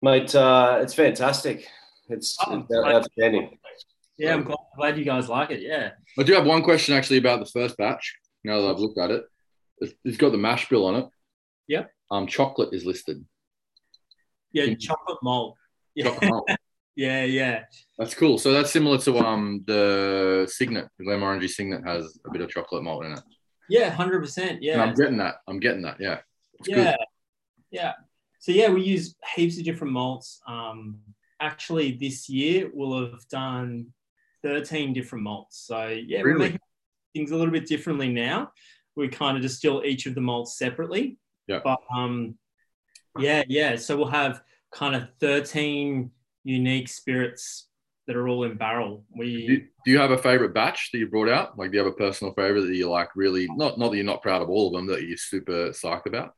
mate. 0.00 0.34
Uh, 0.34 0.78
it's 0.80 0.94
fantastic. 0.94 1.68
It's, 2.08 2.38
oh, 2.46 2.64
it's 2.66 2.74
outstanding. 2.74 3.58
Yeah, 4.16 4.32
I'm 4.32 4.44
glad, 4.44 4.56
glad, 4.76 4.98
you 4.98 5.04
guys 5.04 5.28
like 5.28 5.50
it. 5.50 5.60
Yeah. 5.60 5.90
I 6.18 6.22
do 6.22 6.32
have 6.32 6.46
one 6.46 6.62
question 6.62 6.94
actually 6.94 7.18
about 7.18 7.40
the 7.40 7.50
first 7.50 7.76
batch. 7.76 8.16
Now 8.42 8.62
that 8.62 8.68
I've 8.68 8.78
looked 8.78 8.98
at 8.98 9.10
it, 9.10 9.24
it's 10.02 10.16
got 10.16 10.32
the 10.32 10.38
mash 10.38 10.70
bill 10.70 10.86
on 10.86 10.94
it. 10.94 11.08
Yep. 11.68 11.90
Um, 12.10 12.26
chocolate 12.26 12.72
is 12.72 12.86
listed. 12.86 13.22
Yeah, 14.52 14.64
In- 14.64 14.78
chocolate 14.78 15.18
malt. 15.22 15.58
Yeah. 15.94 16.04
Chocolate 16.04 16.30
malt. 16.30 16.50
yeah, 16.96 17.24
yeah. 17.24 17.64
That's 17.98 18.14
cool. 18.14 18.38
So 18.38 18.50
that's 18.54 18.70
similar 18.70 18.96
to 18.98 19.18
um 19.18 19.62
the 19.66 20.48
Signet, 20.50 20.88
the 20.98 21.04
Glenmorangie 21.04 21.50
Signet 21.50 21.86
has 21.86 22.18
a 22.26 22.30
bit 22.30 22.40
of 22.40 22.48
chocolate 22.48 22.82
malt 22.82 23.04
in 23.04 23.12
it. 23.12 23.20
Yeah, 23.68 23.90
hundred 23.90 24.20
percent. 24.20 24.62
Yeah. 24.62 24.74
And 24.74 24.82
I'm 24.82 24.94
getting 24.94 25.18
that. 25.18 25.34
I'm 25.46 25.60
getting 25.60 25.82
that. 25.82 25.98
Yeah. 26.00 26.20
It's 26.62 26.76
yeah, 26.76 26.92
good. 26.92 26.96
yeah. 27.70 27.92
So 28.38 28.52
yeah, 28.52 28.70
we 28.70 28.82
use 28.82 29.14
heaps 29.34 29.58
of 29.58 29.64
different 29.64 29.92
malts. 29.92 30.40
Um, 30.48 30.98
actually, 31.40 31.92
this 31.92 32.28
year 32.28 32.70
we'll 32.72 33.10
have 33.10 33.26
done 33.28 33.86
thirteen 34.42 34.92
different 34.92 35.24
malts. 35.24 35.64
So 35.66 35.88
yeah, 35.88 36.20
really? 36.20 36.32
we're 36.32 36.38
making 36.38 36.60
things 37.14 37.30
a 37.30 37.36
little 37.36 37.52
bit 37.52 37.66
differently 37.66 38.08
now. 38.08 38.52
We 38.96 39.08
kind 39.08 39.36
of 39.36 39.42
distill 39.42 39.82
each 39.84 40.06
of 40.06 40.14
the 40.14 40.20
malts 40.20 40.58
separately. 40.58 41.18
Yeah. 41.46 41.60
But 41.62 41.80
um, 41.94 42.36
yeah, 43.18 43.44
yeah. 43.48 43.76
So 43.76 43.96
we'll 43.96 44.06
have 44.06 44.42
kind 44.72 44.94
of 44.94 45.08
thirteen 45.20 46.10
unique 46.44 46.88
spirits 46.88 47.68
that 48.06 48.16
are 48.16 48.28
all 48.28 48.44
in 48.44 48.56
barrel. 48.56 49.04
We 49.16 49.46
do, 49.46 49.56
do, 49.84 49.90
you 49.92 49.98
have 49.98 50.10
a 50.10 50.18
favorite 50.18 50.54
batch 50.54 50.90
that 50.92 50.98
you 50.98 51.06
brought 51.06 51.28
out? 51.28 51.56
Like, 51.56 51.70
do 51.70 51.76
you 51.76 51.84
have 51.84 51.92
a 51.92 51.96
personal 51.96 52.34
favorite 52.34 52.62
that 52.62 52.74
you 52.74 52.90
like 52.90 53.14
really 53.14 53.46
not 53.54 53.78
not 53.78 53.90
that 53.90 53.96
you're 53.96 54.04
not 54.04 54.22
proud 54.22 54.42
of 54.42 54.50
all 54.50 54.68
of 54.68 54.72
them 54.72 54.86
that 54.86 55.04
you're 55.04 55.16
super 55.16 55.68
psyched 55.70 56.06
about? 56.06 56.34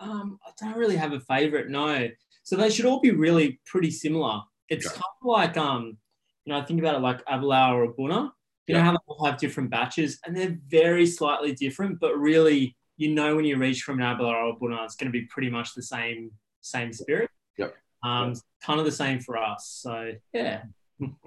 Um, 0.00 0.38
I 0.44 0.50
don't 0.60 0.76
really 0.76 0.96
have 0.96 1.12
a 1.12 1.20
favorite, 1.20 1.68
no. 1.68 2.08
So 2.42 2.56
they 2.56 2.70
should 2.70 2.86
all 2.86 3.00
be 3.00 3.12
really 3.12 3.60
pretty 3.66 3.90
similar. 3.90 4.40
It's 4.68 4.88
kind 4.88 5.02
of 5.22 5.26
like 5.26 5.56
um, 5.56 5.98
you 6.44 6.52
know, 6.52 6.58
I 6.58 6.64
think 6.64 6.80
about 6.80 6.96
it 6.96 7.00
like 7.00 7.24
Aberlour 7.26 7.86
A'bunadh. 7.86 8.30
You 8.66 8.76
know 8.76 8.82
how 8.82 8.92
they 8.92 8.98
all 9.08 9.24
have 9.24 9.38
different 9.38 9.70
batches, 9.70 10.20
and 10.24 10.36
they're 10.36 10.56
very 10.68 11.04
slightly 11.04 11.52
different, 11.52 11.98
but 11.98 12.16
really, 12.16 12.76
you 12.96 13.12
know, 13.12 13.34
when 13.34 13.44
you 13.44 13.56
reach 13.56 13.82
from 13.82 14.00
an 14.00 14.06
Aberlour 14.06 14.54
A'bunadh, 14.54 14.84
it's 14.84 14.94
going 14.94 15.12
to 15.12 15.18
be 15.18 15.26
pretty 15.26 15.50
much 15.50 15.74
the 15.74 15.82
same 15.82 16.30
same 16.60 16.92
spirit. 16.92 17.30
Yep. 17.58 17.74
Um, 18.02 18.34
kind 18.62 18.78
of 18.78 18.86
the 18.86 18.92
same 18.92 19.20
for 19.20 19.36
us. 19.36 19.80
So 19.82 20.12
yeah. 20.32 20.62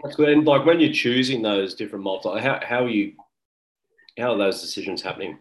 That's 0.03 0.15
good. 0.15 0.29
And 0.29 0.45
like 0.45 0.65
when 0.65 0.79
you're 0.79 0.93
choosing 0.93 1.41
those 1.41 1.73
different 1.73 2.03
malts, 2.03 2.25
like 2.25 2.43
how 2.43 2.59
how 2.63 2.85
are 2.85 2.89
you? 2.89 3.13
How 4.17 4.33
are 4.33 4.37
those 4.37 4.61
decisions 4.61 5.01
happening? 5.01 5.39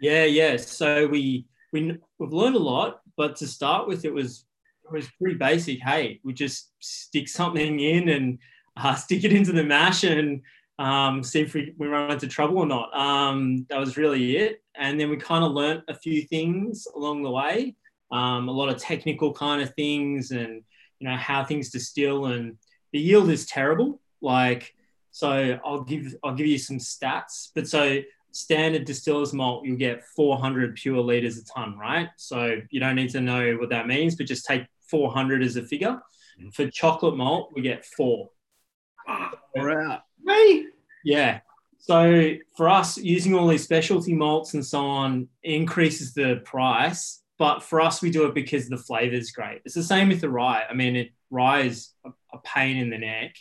Yeah, 0.00 0.24
yeah. 0.24 0.56
So 0.56 1.06
we 1.06 1.46
we 1.72 1.98
we've 2.18 2.32
learned 2.32 2.56
a 2.56 2.60
lot, 2.60 3.00
but 3.16 3.36
to 3.36 3.46
start 3.46 3.86
with, 3.86 4.04
it 4.04 4.12
was 4.12 4.44
it 4.84 4.92
was 4.92 5.08
pretty 5.20 5.36
basic. 5.36 5.80
Hey, 5.80 6.20
we 6.24 6.32
just 6.32 6.72
stick 6.80 7.28
something 7.28 7.80
in 7.80 8.08
and 8.08 8.38
uh, 8.76 8.94
stick 8.96 9.24
it 9.24 9.32
into 9.32 9.52
the 9.52 9.64
mash 9.64 10.04
and 10.04 10.42
um, 10.78 11.22
see 11.22 11.40
if 11.40 11.54
we, 11.54 11.74
we 11.76 11.88
run 11.88 12.10
into 12.10 12.26
trouble 12.26 12.58
or 12.58 12.66
not. 12.66 12.96
Um, 12.96 13.66
that 13.68 13.78
was 13.78 13.96
really 13.96 14.36
it. 14.36 14.62
And 14.76 14.98
then 14.98 15.10
we 15.10 15.16
kind 15.16 15.44
of 15.44 15.52
learnt 15.52 15.84
a 15.88 15.94
few 15.94 16.22
things 16.22 16.86
along 16.94 17.22
the 17.22 17.30
way, 17.30 17.74
um, 18.12 18.48
a 18.48 18.52
lot 18.52 18.68
of 18.68 18.78
technical 18.78 19.32
kind 19.32 19.60
of 19.60 19.74
things 19.74 20.30
and, 20.30 20.62
you 21.00 21.08
know, 21.08 21.16
how 21.16 21.44
things 21.44 21.70
distill 21.70 22.26
and 22.26 22.56
the 22.92 23.00
yield 23.00 23.28
is 23.28 23.46
terrible. 23.46 24.00
Like, 24.22 24.72
so 25.10 25.58
I'll 25.64 25.82
give, 25.82 26.14
I'll 26.22 26.34
give 26.34 26.46
you 26.46 26.58
some 26.58 26.78
stats, 26.78 27.50
but 27.54 27.66
so 27.66 28.00
standard 28.38 28.84
distillers 28.84 29.32
malt, 29.32 29.64
you'll 29.64 29.76
get 29.76 30.04
400 30.16 30.76
pure 30.76 31.00
liters 31.00 31.38
a 31.38 31.44
ton, 31.44 31.76
right? 31.76 32.08
So 32.16 32.60
you 32.70 32.80
don't 32.80 32.94
need 32.94 33.10
to 33.10 33.20
know 33.20 33.54
what 33.56 33.70
that 33.70 33.86
means, 33.86 34.14
but 34.14 34.26
just 34.26 34.46
take 34.46 34.62
400 34.88 35.42
as 35.42 35.56
a 35.56 35.62
figure. 35.62 36.00
Mhm. 36.40 36.54
For 36.54 36.70
chocolate 36.70 37.16
malt, 37.16 37.50
we 37.54 37.62
get 37.62 37.84
four. 37.84 38.30
Right. 39.56 40.00
Me? 40.22 40.66
Yeah. 41.04 41.40
So 41.78 42.34
for 42.56 42.68
us, 42.68 42.98
using 42.98 43.34
all 43.34 43.48
these 43.48 43.64
specialty 43.64 44.12
malts 44.14 44.54
and 44.54 44.64
so 44.64 44.80
on 44.86 45.28
increases 45.42 46.14
the 46.14 46.42
price. 46.44 47.22
But 47.38 47.62
for 47.62 47.80
us, 47.80 48.02
we 48.02 48.10
do 48.10 48.26
it 48.26 48.34
because 48.34 48.68
the 48.68 48.76
flavor 48.76 49.14
is 49.14 49.30
great. 49.30 49.62
It's 49.64 49.74
the 49.74 49.82
same 49.82 50.08
with 50.08 50.20
the 50.20 50.28
rye. 50.28 50.64
I 50.68 50.74
mean, 50.74 50.96
it, 50.96 51.10
rye 51.30 51.60
is 51.60 51.90
a, 52.04 52.10
a 52.32 52.38
pain 52.44 52.76
in 52.76 52.90
the 52.90 52.98
neck, 52.98 53.36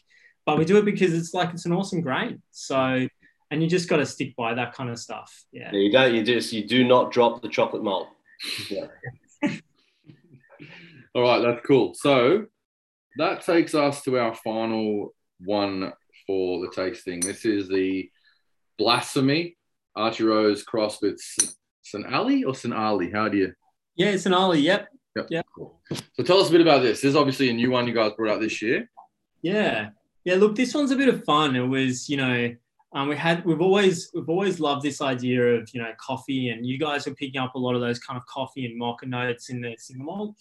but 0.45 0.57
we 0.57 0.65
do 0.65 0.77
it 0.77 0.85
because 0.85 1.13
it's 1.13 1.33
like 1.33 1.49
it's 1.53 1.65
an 1.65 1.73
awesome 1.73 2.01
grain. 2.01 2.41
So, 2.51 3.07
and 3.51 3.61
you 3.61 3.69
just 3.69 3.89
got 3.89 3.97
to 3.97 4.05
stick 4.05 4.35
by 4.35 4.53
that 4.53 4.73
kind 4.73 4.89
of 4.89 4.99
stuff. 4.99 5.45
Yeah. 5.51 5.69
Yeah, 5.71 5.79
you 5.79 5.91
don't. 5.91 6.15
You 6.15 6.23
just 6.23 6.53
you 6.53 6.67
do 6.67 6.83
not 6.83 7.11
drop 7.11 7.41
the 7.41 7.49
chocolate 7.49 7.83
malt. 7.83 8.07
Yeah. 8.69 8.87
All 11.15 11.21
right, 11.21 11.41
that's 11.41 11.65
cool. 11.65 11.93
So 11.95 12.45
that 13.17 13.41
takes 13.41 13.73
us 13.73 14.03
to 14.03 14.19
our 14.19 14.35
final 14.35 15.13
one 15.39 15.93
for 16.25 16.61
the 16.61 16.71
tasting. 16.75 17.19
This 17.19 17.45
is 17.45 17.67
the 17.67 18.09
Blasphemy 18.77 19.57
Archie 19.95 20.25
Rose 20.25 20.63
cross 20.63 21.01
with 21.01 21.19
St. 21.81 22.05
Ali 22.13 22.43
or 22.43 22.53
St. 22.53 22.73
Ali. 22.73 23.09
How 23.11 23.29
do 23.29 23.37
you? 23.37 23.53
Yeah, 23.95 24.09
it's 24.09 24.25
an 24.27 24.33
ollie. 24.33 24.59
Yep. 24.59 24.89
Yeah. 25.29 25.41
Cool. 25.55 25.81
So 26.13 26.23
tell 26.23 26.39
us 26.39 26.49
a 26.49 26.51
bit 26.51 26.61
about 26.61 26.83
this. 26.83 27.01
This 27.01 27.09
is 27.09 27.15
obviously 27.15 27.49
a 27.49 27.53
new 27.53 27.71
one 27.71 27.87
you 27.87 27.93
guys 27.93 28.11
brought 28.15 28.35
out 28.35 28.41
this 28.41 28.61
year. 28.61 28.89
Yeah, 29.41 29.89
yeah. 30.23 30.35
Look, 30.35 30.55
this 30.55 30.75
one's 30.75 30.91
a 30.91 30.95
bit 30.95 31.09
of 31.09 31.23
fun. 31.23 31.55
It 31.55 31.65
was, 31.65 32.07
you 32.07 32.17
know, 32.17 32.55
um, 32.93 33.09
we 33.09 33.15
had 33.15 33.43
we've 33.45 33.61
always 33.61 34.09
we've 34.13 34.29
always 34.29 34.59
loved 34.59 34.81
this 34.81 35.01
idea 35.01 35.55
of 35.55 35.69
you 35.73 35.81
know 35.81 35.91
coffee, 35.99 36.49
and 36.49 36.65
you 36.65 36.77
guys 36.77 37.05
were 37.05 37.13
picking 37.15 37.41
up 37.41 37.55
a 37.55 37.59
lot 37.59 37.75
of 37.75 37.81
those 37.81 37.99
kind 37.99 38.17
of 38.17 38.25
coffee 38.25 38.65
and 38.65 38.77
mocha 38.77 39.05
notes 39.05 39.49
in 39.49 39.61
the 39.61 39.75
single 39.77 40.05
malt, 40.05 40.35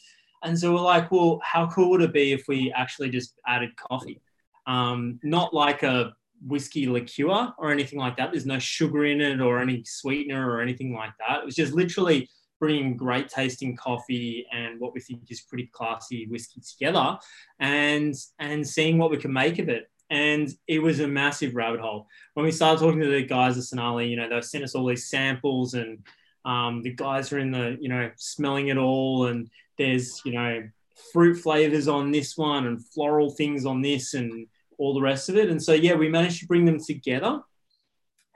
and 0.44 0.58
so 0.58 0.72
we're 0.72 0.80
like, 0.80 1.10
well, 1.10 1.40
how 1.42 1.66
cool 1.68 1.90
would 1.90 2.02
it 2.02 2.12
be 2.12 2.32
if 2.32 2.44
we 2.48 2.72
actually 2.72 3.10
just 3.10 3.34
added 3.46 3.70
coffee, 3.76 4.20
um, 4.66 5.18
not 5.22 5.52
like 5.52 5.82
a 5.82 6.14
whiskey 6.46 6.86
liqueur 6.86 7.52
or 7.58 7.70
anything 7.70 7.98
like 7.98 8.16
that. 8.16 8.30
There's 8.30 8.46
no 8.46 8.58
sugar 8.58 9.06
in 9.06 9.20
it 9.20 9.40
or 9.40 9.58
any 9.58 9.82
sweetener 9.84 10.50
or 10.50 10.60
anything 10.60 10.94
like 10.94 11.12
that. 11.18 11.40
It 11.40 11.46
was 11.46 11.54
just 11.54 11.72
literally 11.72 12.28
bringing 12.58 12.96
great 12.96 13.28
tasting 13.28 13.76
coffee 13.76 14.46
and 14.52 14.80
what 14.80 14.94
we 14.94 15.00
think 15.00 15.22
is 15.28 15.42
pretty 15.42 15.68
classy 15.72 16.26
whiskey 16.26 16.60
together 16.60 17.18
and 17.60 18.14
and 18.38 18.66
seeing 18.66 18.96
what 18.96 19.10
we 19.10 19.18
can 19.18 19.32
make 19.32 19.58
of 19.58 19.68
it 19.68 19.90
and 20.10 20.48
it 20.68 20.80
was 20.80 21.00
a 21.00 21.08
massive 21.08 21.54
rabbit 21.54 21.80
hole. 21.80 22.06
When 22.34 22.46
we 22.46 22.52
started 22.52 22.80
talking 22.80 23.00
to 23.00 23.08
the 23.08 23.22
guys 23.22 23.56
at 23.58 23.64
St. 23.64 23.80
Ali 23.80 24.08
you 24.08 24.16
know 24.16 24.28
they 24.28 24.40
sent 24.40 24.64
us 24.64 24.74
all 24.74 24.86
these 24.86 25.08
samples 25.08 25.74
and 25.74 26.04
um, 26.44 26.82
the 26.82 26.94
guys 26.94 27.32
are 27.32 27.38
in 27.38 27.50
the 27.50 27.76
you 27.80 27.88
know 27.88 28.10
smelling 28.16 28.68
it 28.68 28.76
all 28.76 29.26
and 29.26 29.50
there's 29.78 30.20
you 30.24 30.32
know 30.32 30.68
fruit 31.12 31.36
flavors 31.36 31.88
on 31.88 32.10
this 32.10 32.36
one 32.36 32.66
and 32.66 32.84
floral 32.86 33.30
things 33.30 33.66
on 33.66 33.82
this 33.82 34.14
and 34.14 34.46
all 34.78 34.94
the 34.94 35.00
rest 35.00 35.28
of 35.28 35.36
it. 35.36 35.50
And 35.50 35.62
so 35.62 35.72
yeah 35.72 35.94
we 35.94 36.08
managed 36.08 36.40
to 36.40 36.46
bring 36.46 36.64
them 36.64 36.78
together. 36.78 37.40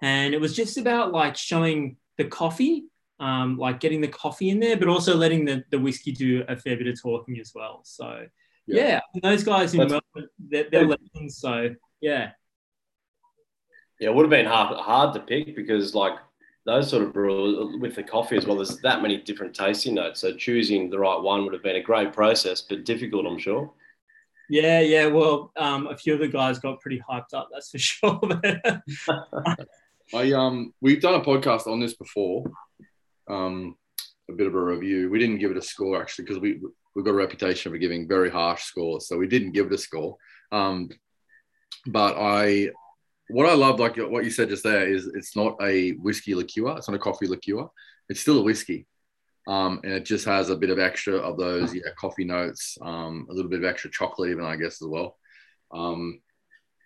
And 0.02 0.32
it 0.32 0.40
was 0.40 0.56
just 0.56 0.78
about 0.78 1.12
like 1.12 1.36
showing 1.36 1.96
the 2.16 2.24
coffee 2.24 2.84
um, 3.20 3.58
like 3.58 3.80
getting 3.80 4.00
the 4.00 4.08
coffee 4.08 4.48
in 4.48 4.58
there, 4.58 4.76
but 4.76 4.88
also 4.88 5.14
letting 5.14 5.44
the, 5.44 5.62
the 5.70 5.78
whiskey 5.78 6.10
do 6.10 6.42
a 6.48 6.56
fair 6.56 6.76
bit 6.76 6.86
of 6.86 7.00
talking 7.00 7.38
as 7.38 7.52
well. 7.54 7.82
So, 7.84 8.26
yeah, 8.70 9.00
Yeah. 9.14 9.20
those 9.22 9.44
guys 9.44 9.72
in 9.74 9.80
That's- 9.80 10.00
Melbourne, 10.14 10.30
they're, 10.38 10.68
they're 10.70 10.86
legends. 10.86 11.38
So, 11.38 11.74
yeah, 12.00 12.32
Yeah, 14.00 14.08
it 14.10 14.14
would 14.14 14.22
have 14.24 14.30
been 14.30 14.46
hard 14.46 14.76
hard 14.78 15.14
to 15.14 15.20
pick 15.20 15.54
because 15.56 15.94
like 15.94 16.14
those 16.66 16.88
sort 16.90 17.02
of 17.02 17.12
brews 17.12 17.76
with 17.80 17.94
the 17.94 18.02
coffee 18.02 18.36
as 18.36 18.46
well. 18.46 18.56
There's 18.56 18.78
that 18.80 19.02
many 19.02 19.16
different 19.18 19.54
tasting 19.54 19.94
notes, 19.94 20.20
so 20.20 20.34
choosing 20.36 20.90
the 20.90 20.98
right 20.98 21.20
one 21.20 21.44
would 21.44 21.52
have 21.54 21.62
been 21.62 21.76
a 21.76 21.82
great 21.82 22.12
process, 22.12 22.60
but 22.62 22.84
difficult, 22.84 23.26
I'm 23.26 23.38
sure. 23.38 23.72
yeah, 24.50 24.80
yeah. 24.80 25.06
Well, 25.06 25.52
um, 25.56 25.86
a 25.86 25.96
few 25.96 26.12
of 26.14 26.20
the 26.20 26.28
guys 26.28 26.58
got 26.58 26.80
pretty 26.80 27.00
hyped 27.08 27.32
up, 27.34 27.48
that's 27.52 27.70
for 27.70 27.78
sure. 27.78 28.20
I 30.14 30.32
um 30.32 30.74
we've 30.80 31.00
done 31.00 31.14
a 31.14 31.24
podcast 31.24 31.66
on 31.66 31.80
this 31.80 31.94
before. 31.94 32.44
Um, 33.28 33.76
a 34.30 34.36
bit 34.36 34.46
of 34.46 34.54
a 34.54 34.62
review. 34.62 35.10
We 35.10 35.18
didn't 35.18 35.38
give 35.38 35.50
it 35.50 35.56
a 35.56 35.62
score 35.62 36.00
actually 36.00 36.24
because 36.24 36.40
we 36.40 36.60
we've 36.94 37.04
got 37.04 37.12
a 37.12 37.14
reputation 37.14 37.70
for 37.72 37.78
giving 37.78 38.08
very 38.08 38.30
harsh 38.30 38.62
scores, 38.62 39.08
so 39.08 39.16
we 39.16 39.28
didn't 39.28 39.52
give 39.52 39.66
it 39.66 39.72
a 39.72 39.78
score. 39.78 40.16
Um, 40.52 40.88
but 41.86 42.16
I 42.18 42.70
what 43.28 43.48
I 43.48 43.54
love, 43.54 43.78
like 43.78 43.96
what 43.96 44.24
you 44.24 44.30
said 44.30 44.48
just 44.48 44.64
there, 44.64 44.88
is 44.88 45.06
it's 45.14 45.36
not 45.36 45.56
a 45.62 45.92
whiskey 45.92 46.34
liqueur. 46.34 46.76
It's 46.76 46.88
not 46.88 46.96
a 46.96 46.98
coffee 46.98 47.28
liqueur. 47.28 47.68
It's 48.08 48.20
still 48.20 48.38
a 48.38 48.42
whiskey. 48.42 48.86
Um, 49.46 49.80
and 49.84 49.92
it 49.92 50.04
just 50.04 50.24
has 50.26 50.50
a 50.50 50.56
bit 50.56 50.70
of 50.70 50.78
extra 50.78 51.16
of 51.16 51.38
those 51.38 51.74
yeah, 51.74 51.82
coffee 51.98 52.24
notes, 52.24 52.76
um, 52.82 53.26
a 53.30 53.32
little 53.32 53.50
bit 53.50 53.60
of 53.60 53.64
extra 53.64 53.90
chocolate, 53.90 54.30
even 54.30 54.44
I 54.44 54.56
guess 54.56 54.82
as 54.82 54.88
well. 54.88 55.16
Um, 55.72 56.20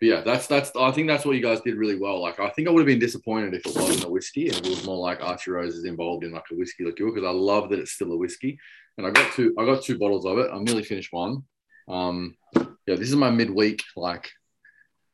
yeah, 0.05 0.21
that's 0.21 0.47
that's. 0.47 0.71
I 0.75 0.91
think 0.91 1.07
that's 1.07 1.25
what 1.25 1.35
you 1.35 1.41
guys 1.41 1.61
did 1.61 1.75
really 1.75 1.97
well. 1.97 2.21
Like, 2.21 2.39
I 2.39 2.49
think 2.49 2.67
I 2.67 2.71
would 2.71 2.79
have 2.79 2.87
been 2.87 2.99
disappointed 2.99 3.53
if 3.53 3.65
it 3.65 3.75
wasn't 3.75 4.05
a 4.05 4.09
whiskey 4.09 4.47
and 4.49 4.57
it 4.57 4.69
was 4.69 4.85
more 4.85 4.97
like 4.97 5.21
Archie 5.21 5.51
Rose 5.51 5.75
is 5.75 5.85
involved 5.85 6.23
in 6.23 6.31
like 6.31 6.45
a 6.51 6.55
whiskey 6.55 6.85
liqueur 6.85 7.11
because 7.11 7.27
I 7.27 7.31
love 7.31 7.69
that 7.69 7.79
it's 7.79 7.93
still 7.93 8.11
a 8.11 8.17
whiskey. 8.17 8.59
And 8.97 9.05
I 9.05 9.11
got 9.11 9.33
two. 9.33 9.53
I 9.59 9.65
got 9.65 9.83
two 9.83 9.97
bottles 9.97 10.25
of 10.25 10.37
it. 10.37 10.49
I'm 10.51 10.63
nearly 10.63 10.83
finished 10.83 11.11
one. 11.11 11.43
Um, 11.87 12.35
yeah, 12.55 12.95
this 12.95 13.09
is 13.09 13.15
my 13.15 13.29
midweek. 13.29 13.83
Like, 13.95 14.29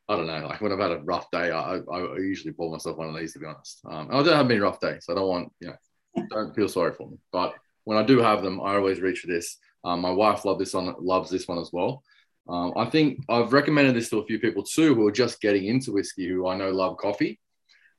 I 0.07 0.15
don't 0.15 0.27
know. 0.27 0.45
Like 0.47 0.61
when 0.61 0.71
I've 0.71 0.79
had 0.79 0.91
a 0.91 0.99
rough 0.99 1.31
day, 1.31 1.51
I, 1.51 1.77
I, 1.77 1.99
I 1.99 2.17
usually 2.17 2.53
pour 2.53 2.71
myself 2.71 2.97
one 2.97 3.09
of 3.09 3.15
these 3.15 3.33
to 3.33 3.39
be 3.39 3.45
honest. 3.45 3.81
Um, 3.89 4.09
I 4.11 4.23
don't 4.23 4.35
have 4.35 4.47
many 4.47 4.59
rough 4.59 4.79
days, 4.79 5.05
so 5.05 5.13
I 5.13 5.15
don't 5.15 5.29
want 5.29 5.51
you 5.59 5.69
know, 5.69 6.27
don't 6.29 6.55
feel 6.55 6.67
sorry 6.67 6.93
for 6.93 7.09
me. 7.09 7.17
But 7.31 7.55
when 7.85 7.97
I 7.97 8.03
do 8.03 8.19
have 8.19 8.43
them, 8.43 8.59
I 8.61 8.75
always 8.75 8.99
reach 8.99 9.19
for 9.19 9.27
this. 9.27 9.57
Um, 9.83 10.01
my 10.01 10.11
wife 10.11 10.45
loves 10.45 10.59
this 10.59 10.73
one. 10.73 10.93
Loves 10.99 11.29
this 11.29 11.47
one 11.47 11.59
as 11.59 11.71
well. 11.71 12.03
Um, 12.49 12.73
I 12.75 12.85
think 12.85 13.23
I've 13.29 13.53
recommended 13.53 13.95
this 13.95 14.09
to 14.09 14.19
a 14.19 14.25
few 14.25 14.39
people 14.39 14.63
too 14.63 14.95
who 14.95 15.07
are 15.07 15.11
just 15.11 15.41
getting 15.41 15.65
into 15.65 15.93
whiskey 15.93 16.27
who 16.27 16.47
I 16.47 16.57
know 16.57 16.71
love 16.71 16.97
coffee 16.97 17.39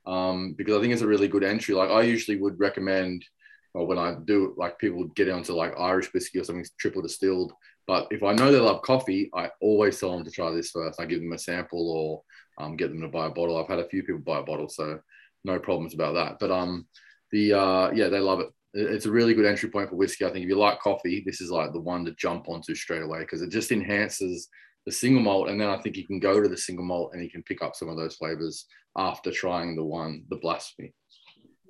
um, 0.06 0.54
because 0.54 0.76
I 0.76 0.80
think 0.80 0.92
it's 0.92 1.02
a 1.02 1.06
really 1.06 1.28
good 1.28 1.44
entry. 1.44 1.74
Like 1.74 1.90
I 1.90 2.02
usually 2.02 2.38
would 2.38 2.58
recommend, 2.58 3.24
when 3.72 3.98
I 3.98 4.16
do, 4.24 4.54
like 4.56 4.78
people 4.78 5.04
get 5.14 5.30
onto 5.30 5.54
like 5.54 5.78
Irish 5.78 6.12
whiskey 6.12 6.40
or 6.40 6.44
something 6.44 6.66
triple 6.78 7.02
distilled. 7.02 7.52
But 7.86 8.08
if 8.10 8.22
I 8.22 8.32
know 8.32 8.52
they 8.52 8.60
love 8.60 8.82
coffee, 8.82 9.30
I 9.34 9.50
always 9.60 9.98
tell 9.98 10.12
them 10.12 10.24
to 10.24 10.30
try 10.30 10.50
this 10.50 10.70
first. 10.70 11.00
I 11.00 11.06
give 11.06 11.20
them 11.20 11.32
a 11.32 11.38
sample 11.38 11.90
or 11.90 12.22
um, 12.62 12.76
get 12.76 12.88
them 12.88 13.00
to 13.00 13.08
buy 13.08 13.26
a 13.26 13.30
bottle. 13.30 13.56
I've 13.56 13.68
had 13.68 13.80
a 13.80 13.88
few 13.88 14.02
people 14.02 14.20
buy 14.20 14.40
a 14.40 14.44
bottle, 14.44 14.68
so 14.68 15.00
no 15.44 15.58
problems 15.58 15.94
about 15.94 16.14
that. 16.14 16.38
But 16.38 16.50
um, 16.50 16.86
the 17.30 17.54
uh, 17.54 17.90
yeah, 17.92 18.08
they 18.08 18.20
love 18.20 18.40
it. 18.40 18.50
It- 18.74 18.90
It's 18.90 19.06
a 19.06 19.10
really 19.10 19.34
good 19.34 19.44
entry 19.46 19.68
point 19.70 19.90
for 19.90 19.96
whiskey. 19.96 20.24
I 20.24 20.30
think 20.30 20.44
if 20.44 20.48
you 20.48 20.56
like 20.56 20.80
coffee, 20.80 21.22
this 21.24 21.40
is 21.40 21.50
like 21.50 21.72
the 21.72 21.80
one 21.80 22.04
to 22.04 22.14
jump 22.14 22.48
onto 22.48 22.74
straight 22.74 23.02
away 23.02 23.20
because 23.20 23.42
it 23.42 23.50
just 23.50 23.72
enhances 23.72 24.48
the 24.86 24.92
single 24.92 25.22
malt, 25.22 25.48
and 25.48 25.60
then 25.60 25.68
I 25.68 25.78
think 25.78 25.96
you 25.96 26.06
can 26.06 26.18
go 26.18 26.40
to 26.42 26.48
the 26.48 26.56
single 26.56 26.84
malt 26.84 27.12
and 27.12 27.22
you 27.22 27.30
can 27.30 27.42
pick 27.44 27.62
up 27.62 27.76
some 27.76 27.88
of 27.88 27.96
those 27.96 28.16
flavors 28.16 28.66
after 28.96 29.30
trying 29.30 29.76
the 29.76 29.84
one, 29.84 30.24
the 30.28 30.36
blasphemy. 30.36 30.92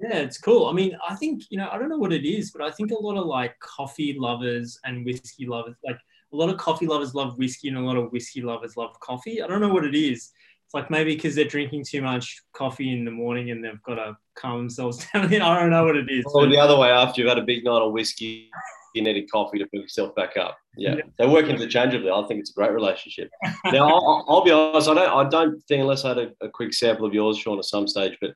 Yeah, 0.00 0.18
it's 0.18 0.38
cool. 0.38 0.66
I 0.66 0.72
mean, 0.72 0.96
I 1.08 1.14
think, 1.14 1.42
you 1.50 1.58
know, 1.58 1.68
I 1.70 1.78
don't 1.78 1.88
know 1.90 1.98
what 1.98 2.12
it 2.12 2.24
is, 2.24 2.50
but 2.50 2.62
I 2.62 2.70
think 2.70 2.90
a 2.90 2.98
lot 2.98 3.16
of 3.16 3.26
like 3.26 3.56
coffee 3.60 4.16
lovers 4.18 4.78
and 4.84 5.04
whiskey 5.04 5.46
lovers, 5.46 5.76
like 5.84 5.98
a 6.32 6.36
lot 6.36 6.48
of 6.48 6.56
coffee 6.56 6.86
lovers 6.86 7.14
love 7.14 7.38
whiskey 7.38 7.68
and 7.68 7.76
a 7.76 7.80
lot 7.80 7.96
of 7.96 8.10
whiskey 8.10 8.40
lovers 8.42 8.76
love 8.76 8.98
coffee. 9.00 9.42
I 9.42 9.46
don't 9.46 9.60
know 9.60 9.72
what 9.72 9.84
it 9.84 9.94
is. 9.94 10.30
Like 10.74 10.90
maybe 10.90 11.14
because 11.14 11.34
they're 11.34 11.44
drinking 11.44 11.84
too 11.84 12.00
much 12.00 12.42
coffee 12.52 12.92
in 12.92 13.04
the 13.04 13.10
morning 13.10 13.50
and 13.50 13.62
they've 13.62 13.82
got 13.82 13.96
to 13.96 14.16
calm 14.34 14.58
themselves 14.58 15.06
down. 15.12 15.26
I 15.26 15.60
don't 15.60 15.70
know 15.70 15.84
what 15.84 15.96
it 15.96 16.10
is. 16.10 16.24
Or 16.26 16.42
but- 16.42 16.50
the 16.50 16.58
other 16.58 16.76
way 16.76 16.90
after 16.90 17.20
you've 17.20 17.28
had 17.28 17.38
a 17.38 17.42
big 17.42 17.64
night 17.64 17.82
of 17.82 17.92
whiskey. 17.92 18.50
you 18.94 19.02
needed 19.02 19.30
coffee 19.30 19.58
to 19.58 19.66
pick 19.66 19.82
yourself 19.82 20.14
back 20.14 20.36
up. 20.36 20.58
Yeah, 20.76 20.96
they 21.18 21.26
work 21.26 21.46
interchangeably. 21.46 22.10
I 22.10 22.26
think 22.26 22.40
it's 22.40 22.50
a 22.50 22.54
great 22.54 22.72
relationship. 22.72 23.30
now, 23.66 23.88
I'll, 23.88 24.24
I'll, 24.28 24.44
be 24.44 24.50
honest. 24.50 24.88
I 24.88 24.94
don't. 24.94 25.26
I 25.26 25.28
don't 25.28 25.60
think 25.64 25.80
unless 25.80 26.04
I 26.04 26.10
had 26.10 26.18
a, 26.18 26.30
a, 26.42 26.48
quick 26.48 26.72
sample 26.74 27.06
of 27.06 27.14
yours, 27.14 27.38
Sean, 27.38 27.58
at 27.58 27.64
some 27.64 27.86
stage. 27.88 28.16
But 28.20 28.34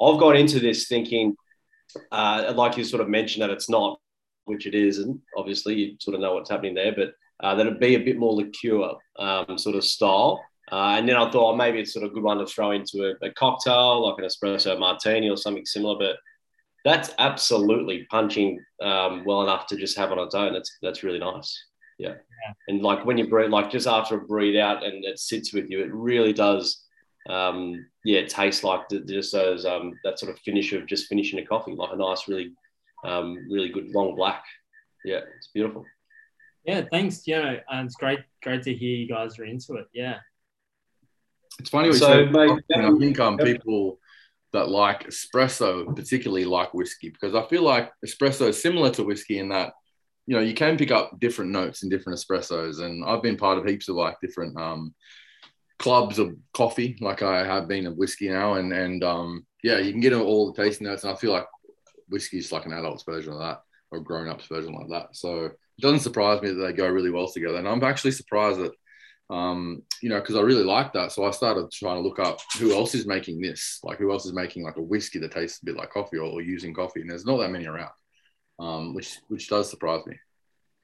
I've 0.00 0.20
got 0.20 0.36
into 0.36 0.60
this 0.60 0.88
thinking, 0.88 1.36
uh, 2.12 2.52
like 2.54 2.76
you 2.76 2.84
sort 2.84 3.02
of 3.02 3.08
mentioned, 3.08 3.42
that 3.42 3.50
it's 3.50 3.68
not, 3.68 4.00
which 4.44 4.66
it 4.66 4.74
is, 4.74 4.98
and 4.98 5.20
obviously 5.36 5.74
you 5.74 5.96
sort 6.00 6.14
of 6.14 6.20
know 6.20 6.34
what's 6.34 6.50
happening 6.50 6.74
there. 6.74 6.94
But 6.94 7.14
uh, 7.40 7.54
that 7.54 7.66
it'd 7.66 7.80
be 7.80 7.94
a 7.94 8.04
bit 8.04 8.18
more 8.18 8.34
liqueur 8.34 8.92
um, 9.18 9.58
sort 9.58 9.76
of 9.76 9.84
style. 9.84 10.40
Uh, 10.70 10.96
and 10.98 11.08
then 11.08 11.16
I 11.16 11.30
thought 11.30 11.52
oh, 11.52 11.56
maybe 11.56 11.80
it's 11.80 11.92
sort 11.92 12.04
of 12.04 12.12
a 12.12 12.14
good 12.14 12.22
one 12.22 12.38
to 12.38 12.46
throw 12.46 12.70
into 12.70 13.04
a, 13.04 13.26
a 13.26 13.32
cocktail, 13.32 14.06
like 14.06 14.18
an 14.18 14.24
espresso 14.24 14.78
martini 14.78 15.28
or 15.28 15.36
something 15.36 15.66
similar. 15.66 15.96
But 15.98 16.16
that's 16.84 17.12
absolutely 17.18 18.06
punching 18.10 18.64
um, 18.82 19.24
well 19.24 19.42
enough 19.42 19.66
to 19.66 19.76
just 19.76 19.98
have 19.98 20.12
on 20.12 20.18
its 20.18 20.34
own. 20.34 20.52
That's 20.52 20.78
that's 20.82 21.02
really 21.02 21.18
nice. 21.18 21.64
Yeah. 21.98 22.10
yeah. 22.10 22.52
And 22.68 22.82
like 22.82 23.04
when 23.04 23.18
you 23.18 23.28
breathe, 23.28 23.50
like 23.50 23.70
just 23.70 23.86
after 23.86 24.16
a 24.16 24.26
breathe 24.26 24.56
out 24.56 24.84
and 24.84 25.04
it 25.04 25.18
sits 25.18 25.52
with 25.52 25.68
you, 25.68 25.82
it 25.82 25.92
really 25.92 26.32
does. 26.32 26.84
Um, 27.28 27.86
yeah, 28.04 28.24
taste 28.24 28.64
like 28.64 28.88
the, 28.88 29.00
just 29.00 29.32
those 29.32 29.66
um, 29.66 29.92
that 30.04 30.18
sort 30.18 30.32
of 30.32 30.38
finish 30.38 30.72
of 30.72 30.86
just 30.86 31.08
finishing 31.08 31.38
a 31.38 31.44
coffee, 31.44 31.74
like 31.74 31.92
a 31.92 31.96
nice, 31.96 32.26
really, 32.28 32.54
um, 33.04 33.46
really 33.50 33.68
good 33.68 33.90
long 33.90 34.16
black. 34.16 34.42
Yeah, 35.04 35.20
it's 35.36 35.48
beautiful. 35.52 35.84
Yeah, 36.64 36.82
thanks. 36.90 37.26
Yeah, 37.26 37.56
and 37.70 37.86
it's 37.86 37.96
great, 37.96 38.20
great 38.42 38.62
to 38.62 38.74
hear 38.74 38.96
you 38.96 39.08
guys 39.08 39.38
are 39.38 39.44
into 39.44 39.74
it. 39.74 39.86
Yeah. 39.92 40.18
It's 41.60 41.70
funny. 41.70 41.92
So, 41.92 42.24
mate, 42.26 42.62
I 42.74 42.90
think 42.98 43.20
um, 43.20 43.36
people 43.36 43.98
that 44.52 44.68
like 44.68 45.06
espresso 45.06 45.94
particularly 45.94 46.44
like 46.44 46.74
whiskey 46.74 47.10
because 47.10 47.34
I 47.34 47.46
feel 47.46 47.62
like 47.62 47.92
espresso 48.04 48.48
is 48.48 48.60
similar 48.60 48.90
to 48.92 49.04
whiskey 49.04 49.38
in 49.38 49.50
that 49.50 49.74
you 50.26 50.34
know 50.34 50.42
you 50.42 50.54
can 50.54 50.76
pick 50.76 50.90
up 50.90 51.20
different 51.20 51.52
notes 51.52 51.82
in 51.82 51.88
different 51.88 52.18
espressos 52.18 52.80
and 52.80 53.04
I've 53.04 53.22
been 53.22 53.36
part 53.36 53.58
of 53.58 53.64
heaps 53.64 53.88
of 53.88 53.96
like 53.96 54.16
different 54.20 54.58
um, 54.58 54.94
clubs 55.78 56.18
of 56.18 56.34
coffee 56.52 56.96
like 57.00 57.22
I 57.22 57.44
have 57.44 57.68
been 57.68 57.86
of 57.86 57.96
whiskey 57.96 58.28
now 58.28 58.54
and 58.54 58.72
and 58.72 59.04
um, 59.04 59.46
yeah 59.62 59.78
you 59.78 59.92
can 59.92 60.00
get 60.00 60.14
all 60.14 60.52
the 60.52 60.62
tasting 60.62 60.86
notes 60.86 61.04
and 61.04 61.12
I 61.12 61.16
feel 61.16 61.32
like 61.32 61.46
whiskey 62.08 62.38
is 62.38 62.50
like 62.50 62.66
an 62.66 62.72
adult's 62.72 63.04
version 63.04 63.34
of 63.34 63.38
that 63.38 63.60
or 63.92 64.00
grown 64.00 64.28
up's 64.28 64.46
version 64.46 64.72
like 64.72 64.88
that 64.88 65.14
so 65.14 65.44
it 65.44 65.56
doesn't 65.80 66.00
surprise 66.00 66.42
me 66.42 66.48
that 66.48 66.54
they 66.54 66.72
go 66.72 66.88
really 66.88 67.10
well 67.10 67.28
together 67.28 67.58
and 67.58 67.68
I'm 67.68 67.84
actually 67.84 68.12
surprised 68.12 68.58
that 68.58 68.72
um, 69.30 69.82
you 70.02 70.08
know, 70.08 70.20
because 70.20 70.34
I 70.34 70.40
really 70.40 70.64
like 70.64 70.92
that. 70.92 71.12
So 71.12 71.24
I 71.24 71.30
started 71.30 71.70
trying 71.70 71.96
to 71.96 72.06
look 72.06 72.18
up 72.18 72.40
who 72.58 72.74
else 72.74 72.94
is 72.94 73.06
making 73.06 73.40
this, 73.40 73.78
like 73.84 73.98
who 73.98 74.10
else 74.10 74.26
is 74.26 74.32
making 74.32 74.64
like 74.64 74.76
a 74.76 74.82
whiskey 74.82 75.20
that 75.20 75.30
tastes 75.30 75.62
a 75.62 75.64
bit 75.64 75.76
like 75.76 75.90
coffee 75.90 76.18
or, 76.18 76.24
or 76.24 76.42
using 76.42 76.74
coffee. 76.74 77.00
And 77.00 77.10
there's 77.10 77.24
not 77.24 77.38
that 77.38 77.50
many 77.50 77.66
around, 77.66 77.92
um, 78.58 78.92
which 78.92 79.18
which 79.28 79.48
does 79.48 79.70
surprise 79.70 80.04
me. 80.06 80.16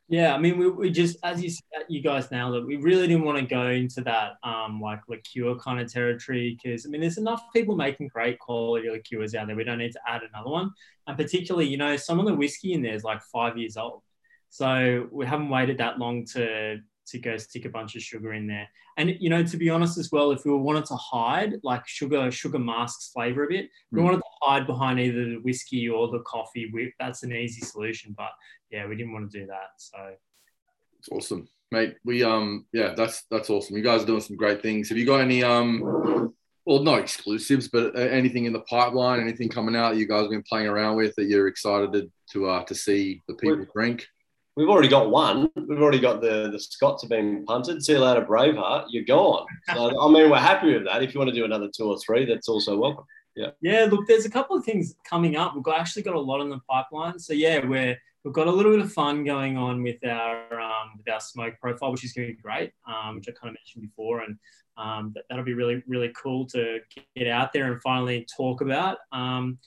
Yeah, 0.08 0.32
I 0.32 0.38
mean, 0.38 0.58
we, 0.58 0.68
we 0.68 0.90
just 0.90 1.16
as 1.24 1.42
you 1.42 1.50
you 1.88 2.00
guys 2.00 2.30
now 2.30 2.52
that 2.52 2.64
we 2.64 2.76
really 2.76 3.08
didn't 3.08 3.24
want 3.24 3.38
to 3.38 3.44
go 3.44 3.66
into 3.66 4.00
that 4.02 4.34
um, 4.44 4.80
like 4.80 5.00
liqueur 5.08 5.56
kind 5.56 5.80
of 5.80 5.92
territory 5.92 6.56
because 6.56 6.86
I 6.86 6.88
mean, 6.88 7.00
there's 7.00 7.18
enough 7.18 7.42
people 7.52 7.74
making 7.74 8.08
great 8.08 8.38
quality 8.38 8.88
liqueurs 8.88 9.34
out 9.34 9.48
there. 9.48 9.56
We 9.56 9.64
don't 9.64 9.78
need 9.78 9.92
to 9.92 10.00
add 10.06 10.22
another 10.22 10.50
one, 10.50 10.70
and 11.08 11.16
particularly, 11.16 11.66
you 11.66 11.78
know, 11.78 11.96
some 11.96 12.20
of 12.20 12.26
the 12.26 12.34
whiskey 12.34 12.74
in 12.74 12.82
there 12.82 12.94
is 12.94 13.02
like 13.02 13.22
five 13.22 13.58
years 13.58 13.76
old. 13.76 14.02
So 14.50 15.08
we 15.10 15.26
haven't 15.26 15.48
waited 15.48 15.78
that 15.78 15.98
long 15.98 16.24
to 16.26 16.78
to 17.08 17.18
go 17.18 17.36
stick 17.36 17.64
a 17.64 17.70
bunch 17.70 17.96
of 17.96 18.02
sugar 18.02 18.32
in 18.32 18.46
there. 18.46 18.68
And 18.96 19.16
you 19.20 19.30
know, 19.30 19.42
to 19.42 19.56
be 19.56 19.70
honest 19.70 19.98
as 19.98 20.10
well, 20.10 20.30
if 20.32 20.44
we 20.44 20.52
wanted 20.52 20.86
to 20.86 20.96
hide 20.96 21.54
like 21.62 21.86
sugar, 21.86 22.30
sugar 22.30 22.58
masks 22.58 23.10
flavor 23.12 23.44
a 23.44 23.48
bit, 23.48 23.68
we 23.92 24.00
mm. 24.00 24.04
wanted 24.04 24.18
to 24.18 24.22
hide 24.42 24.66
behind 24.66 25.00
either 25.00 25.24
the 25.24 25.40
whiskey 25.42 25.88
or 25.88 26.08
the 26.08 26.20
coffee. 26.20 26.70
We, 26.72 26.92
that's 26.98 27.22
an 27.22 27.32
easy 27.32 27.60
solution. 27.64 28.14
But 28.16 28.30
yeah, 28.70 28.86
we 28.86 28.96
didn't 28.96 29.12
want 29.12 29.30
to 29.30 29.40
do 29.40 29.46
that. 29.46 29.70
So 29.76 29.98
it's 30.98 31.08
awesome, 31.10 31.48
mate. 31.70 31.96
We 32.04 32.22
um 32.24 32.66
yeah, 32.72 32.94
that's 32.96 33.24
that's 33.30 33.50
awesome. 33.50 33.76
You 33.76 33.82
guys 33.82 34.02
are 34.02 34.06
doing 34.06 34.20
some 34.20 34.36
great 34.36 34.62
things. 34.62 34.88
Have 34.88 34.98
you 34.98 35.06
got 35.06 35.20
any 35.20 35.42
um 35.42 36.32
well, 36.66 36.82
not 36.82 36.98
exclusives, 36.98 37.68
but 37.68 37.94
uh, 37.94 38.00
anything 38.00 38.44
in 38.44 38.52
the 38.52 38.60
pipeline, 38.60 39.20
anything 39.20 39.48
coming 39.48 39.76
out 39.76 39.96
you 39.96 40.08
guys 40.08 40.22
have 40.22 40.30
been 40.30 40.42
playing 40.42 40.66
around 40.66 40.96
with 40.96 41.14
that 41.14 41.26
you're 41.26 41.46
excited 41.46 41.92
to 41.92 42.10
to, 42.32 42.48
uh, 42.48 42.64
to 42.64 42.74
see 42.74 43.22
the 43.28 43.34
people 43.34 43.64
drink? 43.72 44.06
We've 44.56 44.70
already 44.70 44.88
got 44.88 45.10
one. 45.10 45.50
We've 45.54 45.82
already 45.82 46.00
got 46.00 46.22
the 46.22 46.48
the 46.50 46.58
Scots 46.58 47.02
have 47.02 47.10
been 47.10 47.44
punted. 47.44 47.84
See 47.84 47.92
you 47.92 47.98
later, 47.98 48.22
Braveheart. 48.24 48.86
You're 48.88 49.04
gone. 49.04 49.46
So 49.74 50.00
I 50.00 50.10
mean, 50.10 50.30
we're 50.30 50.38
happy 50.38 50.72
with 50.72 50.86
that. 50.86 51.02
If 51.02 51.12
you 51.12 51.20
want 51.20 51.28
to 51.28 51.36
do 51.36 51.44
another 51.44 51.68
two 51.68 51.84
or 51.84 51.98
three, 51.98 52.24
that's 52.24 52.48
also 52.48 52.78
welcome. 52.78 53.04
Yeah. 53.34 53.50
Yeah. 53.60 53.86
Look, 53.90 54.06
there's 54.06 54.24
a 54.24 54.30
couple 54.30 54.56
of 54.56 54.64
things 54.64 54.94
coming 55.04 55.36
up. 55.36 55.54
We've 55.54 55.62
got, 55.62 55.78
actually 55.78 56.04
got 56.04 56.14
a 56.14 56.20
lot 56.20 56.40
in 56.40 56.48
the 56.48 56.58
pipeline. 56.70 57.18
So 57.18 57.34
yeah, 57.34 57.66
we're 57.66 57.98
we've 58.24 58.32
got 58.32 58.46
a 58.46 58.50
little 58.50 58.72
bit 58.72 58.80
of 58.80 58.90
fun 58.90 59.24
going 59.24 59.58
on 59.58 59.82
with 59.82 60.02
our 60.06 60.58
um, 60.58 60.92
with 60.96 61.08
our 61.08 61.20
smoke 61.20 61.54
profile, 61.60 61.92
which 61.92 62.04
is 62.04 62.14
going 62.14 62.28
to 62.28 62.34
be 62.34 62.40
great, 62.40 62.72
um, 62.88 63.16
which 63.16 63.28
I 63.28 63.32
kind 63.32 63.54
of 63.54 63.58
mentioned 63.60 63.82
before, 63.82 64.20
and 64.20 64.38
um, 64.78 65.14
that, 65.14 65.36
will 65.36 65.44
be 65.44 65.54
really 65.54 65.82
really 65.86 66.12
cool 66.20 66.46
to 66.46 66.80
get 67.14 67.28
out 67.28 67.52
there 67.52 67.70
and 67.70 67.82
finally 67.82 68.26
talk 68.34 68.62
about. 68.62 68.98
Um, 69.12 69.58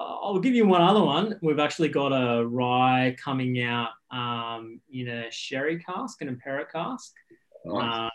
I'll 0.00 0.38
give 0.38 0.54
you 0.54 0.66
one 0.66 0.80
other 0.80 1.02
one. 1.02 1.38
We've 1.42 1.58
actually 1.58 1.88
got 1.88 2.08
a 2.08 2.46
rye 2.46 3.16
coming 3.22 3.62
out 3.62 3.90
um, 4.10 4.80
in 4.92 5.08
a 5.08 5.30
sherry 5.30 5.78
cask, 5.78 6.22
an 6.22 6.28
Apera 6.34 6.64
cask. 6.70 7.12
Nice. 7.64 8.04
Um, 8.04 8.10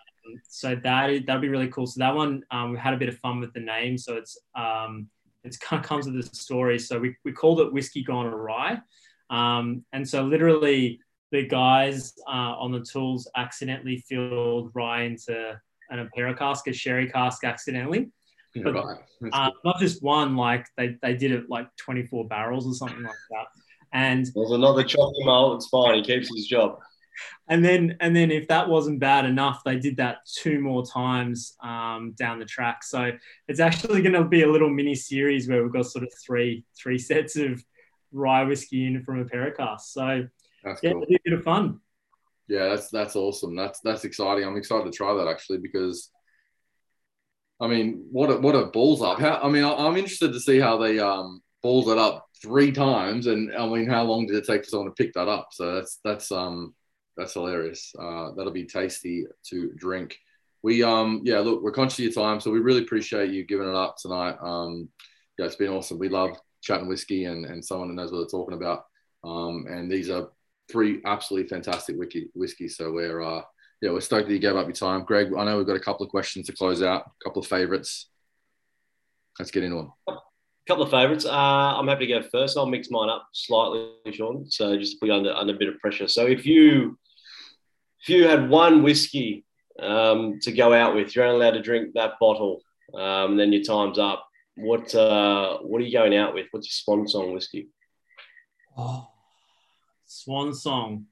so 0.47 0.75
that 0.83 1.09
is, 1.09 1.21
that'll 1.25 1.41
be 1.41 1.49
really 1.49 1.67
cool. 1.67 1.85
So 1.85 1.99
that 1.99 2.15
one, 2.15 2.43
um, 2.51 2.71
we 2.71 2.77
had 2.77 2.93
a 2.93 2.97
bit 2.97 3.09
of 3.09 3.17
fun 3.17 3.39
with 3.39 3.53
the 3.53 3.59
name. 3.59 3.97
So 3.97 4.15
it's 4.15 4.37
um, 4.55 5.07
it's 5.43 5.57
kind 5.57 5.83
of 5.83 5.87
comes 5.87 6.07
with 6.07 6.15
the 6.15 6.35
story. 6.35 6.79
So 6.79 6.99
we, 6.99 7.15
we 7.23 7.31
called 7.31 7.59
it 7.59 7.71
whiskey 7.71 8.03
gone 8.03 8.25
awry. 8.25 8.79
Um, 9.29 9.85
and 9.93 10.07
so 10.07 10.23
literally 10.23 10.99
the 11.31 11.47
guys 11.47 12.13
uh, 12.27 12.55
on 12.57 12.71
the 12.71 12.81
tools 12.81 13.29
accidentally 13.35 14.03
filled 14.09 14.71
rye 14.73 15.03
into 15.03 15.59
an 15.89 16.09
Apera 16.09 16.37
cask, 16.37 16.67
a 16.67 16.73
sherry 16.73 17.09
cask 17.09 17.43
accidentally. 17.43 18.09
But, 18.63 18.73
right. 18.73 18.97
uh, 19.33 19.51
not 19.63 19.79
just 19.79 20.01
one, 20.01 20.35
like 20.35 20.67
they, 20.77 20.97
they 21.01 21.15
did 21.15 21.31
it 21.31 21.49
like 21.49 21.67
24 21.77 22.27
barrels 22.27 22.65
or 22.65 22.73
something 22.73 23.03
like 23.03 23.15
that. 23.31 23.45
And 23.93 24.25
there's 24.35 24.51
another 24.51 24.83
chocolate 24.83 25.25
malt. 25.25 25.55
It's 25.55 25.67
fine. 25.67 25.95
He 25.95 26.03
keeps 26.03 26.33
his 26.35 26.47
job. 26.47 26.79
And 27.47 27.63
then, 27.63 27.95
and 28.01 28.13
then, 28.13 28.29
if 28.29 28.47
that 28.49 28.67
wasn't 28.67 28.99
bad 28.99 29.25
enough, 29.25 29.61
they 29.63 29.79
did 29.79 29.97
that 29.97 30.17
two 30.25 30.59
more 30.59 30.85
times 30.85 31.55
um, 31.63 32.13
down 32.17 32.39
the 32.39 32.45
track. 32.45 32.83
So 32.83 33.11
it's 33.47 33.61
actually 33.61 34.01
going 34.01 34.13
to 34.13 34.25
be 34.25 34.41
a 34.41 34.51
little 34.51 34.69
mini 34.69 34.95
series 34.95 35.47
where 35.47 35.63
we've 35.63 35.71
got 35.71 35.85
sort 35.85 36.03
of 36.03 36.11
three 36.25 36.65
three 36.77 36.97
sets 36.97 37.37
of 37.37 37.63
rye 38.11 38.43
whiskey 38.43 38.87
in 38.87 39.01
from 39.03 39.21
a 39.21 39.51
cask. 39.51 39.93
So 39.93 40.27
that's 40.63 40.81
yeah, 40.83 40.91
cool. 40.91 41.03
a 41.03 41.19
bit 41.23 41.33
of 41.33 41.43
fun. 41.43 41.79
Yeah, 42.47 42.69
that's 42.69 42.89
that's 42.89 43.15
awesome. 43.15 43.55
That's 43.55 43.79
that's 43.79 44.03
exciting. 44.03 44.43
I'm 44.43 44.57
excited 44.57 44.91
to 44.91 44.95
try 44.97 45.13
that 45.13 45.27
actually 45.27 45.59
because 45.59 46.11
I 47.61 47.67
mean, 47.67 48.07
what 48.11 48.29
a, 48.29 48.37
what 48.37 48.55
a 48.55 48.65
balls 48.65 49.01
up! 49.01 49.19
How 49.19 49.39
I 49.41 49.49
mean, 49.49 49.63
I'm 49.63 49.95
interested 49.97 50.33
to 50.33 50.39
see 50.39 50.59
how 50.59 50.77
they 50.77 50.99
um 50.99 51.41
balls 51.63 51.87
it 51.87 51.97
up 51.97 52.25
three 52.41 52.71
times, 52.71 53.27
and 53.27 53.53
I 53.55 53.67
mean, 53.67 53.87
how 53.87 54.03
long 54.03 54.27
did 54.27 54.35
it 54.35 54.45
take 54.45 54.63
for 54.63 54.69
someone 54.69 54.89
to 54.89 55.03
pick 55.03 55.13
that 55.13 55.27
up? 55.27 55.49
So 55.51 55.75
that's 55.75 55.99
that's 56.03 56.31
um 56.31 56.75
that's 57.17 57.33
hilarious. 57.33 57.93
Uh, 57.97 58.31
that'll 58.35 58.51
be 58.51 58.65
tasty 58.65 59.25
to 59.49 59.71
drink. 59.75 60.17
We 60.63 60.83
um 60.83 61.21
yeah, 61.23 61.39
look, 61.39 61.63
we're 61.63 61.71
conscious 61.71 61.99
of 61.99 62.05
your 62.05 62.13
time, 62.13 62.39
so 62.39 62.51
we 62.51 62.59
really 62.59 62.81
appreciate 62.81 63.31
you 63.31 63.45
giving 63.45 63.69
it 63.69 63.75
up 63.75 63.95
tonight. 63.97 64.35
Um, 64.41 64.89
yeah, 65.37 65.45
it's 65.45 65.55
been 65.55 65.71
awesome. 65.71 65.99
We 65.99 66.09
love 66.09 66.37
chatting 66.61 66.87
whiskey 66.87 67.25
and 67.25 67.45
and 67.45 67.63
someone 67.63 67.89
who 67.89 67.95
knows 67.95 68.11
what 68.11 68.19
they're 68.19 68.39
talking 68.39 68.57
about. 68.57 68.85
Um, 69.23 69.65
and 69.69 69.89
these 69.89 70.09
are 70.09 70.29
three 70.69 71.01
absolutely 71.05 71.47
fantastic 71.47 71.95
whiskey 71.95 72.29
whiskey. 72.33 72.67
So 72.67 72.91
we're 72.91 73.21
uh 73.21 73.41
yeah, 73.85 73.91
we're 73.91 74.01
stoked 74.01 74.27
that 74.27 74.33
you 74.33 74.39
gave 74.39 74.55
up 74.55 74.65
your 74.65 74.73
time. 74.73 75.03
Greg, 75.03 75.31
I 75.37 75.45
know 75.45 75.57
we've 75.57 75.67
got 75.67 75.75
a 75.75 75.79
couple 75.79 76.03
of 76.03 76.09
questions 76.09 76.47
to 76.47 76.53
close 76.53 76.81
out, 76.81 77.03
a 77.05 77.23
couple 77.23 77.39
of 77.39 77.47
favorites. 77.47 78.09
Let's 79.37 79.51
get 79.51 79.63
into 79.63 79.75
them. 79.75 79.93
A 80.07 80.17
couple 80.67 80.83
of 80.83 80.89
favorites. 80.89 81.23
Uh, 81.23 81.29
I'm 81.31 81.87
happy 81.87 82.07
to 82.07 82.19
go 82.19 82.27
first. 82.27 82.57
I'll 82.57 82.65
mix 82.65 82.89
mine 82.89 83.09
up 83.09 83.27
slightly, 83.31 83.91
Sean. 84.11 84.49
So 84.49 84.75
just 84.75 84.93
to 84.93 84.97
put 84.99 85.09
you 85.09 85.13
under, 85.13 85.31
under 85.35 85.53
a 85.53 85.57
bit 85.57 85.67
of 85.67 85.77
pressure. 85.77 86.07
So 86.07 86.25
if 86.25 86.47
you 86.47 86.97
if 88.01 88.09
you 88.09 88.27
had 88.27 88.49
one 88.49 88.81
whiskey 88.81 89.45
um, 89.79 90.39
to 90.41 90.51
go 90.51 90.73
out 90.73 90.95
with, 90.95 91.15
you're 91.15 91.25
only 91.25 91.45
allowed 91.45 91.53
to 91.53 91.61
drink 91.61 91.93
that 91.93 92.13
bottle. 92.19 92.61
Um, 92.91 93.37
then 93.37 93.53
your 93.53 93.61
time's 93.61 93.99
up. 93.99 94.27
What 94.55 94.95
uh, 94.95 95.59
what 95.59 95.79
are 95.79 95.85
you 95.85 95.93
going 95.93 96.15
out 96.15 96.33
with? 96.33 96.47
What's 96.49 96.65
your 96.65 96.95
swan 96.95 97.07
song 97.07 97.33
whiskey? 97.35 97.67
Oh, 98.75 99.09
swan 100.07 100.55
song 100.55 101.05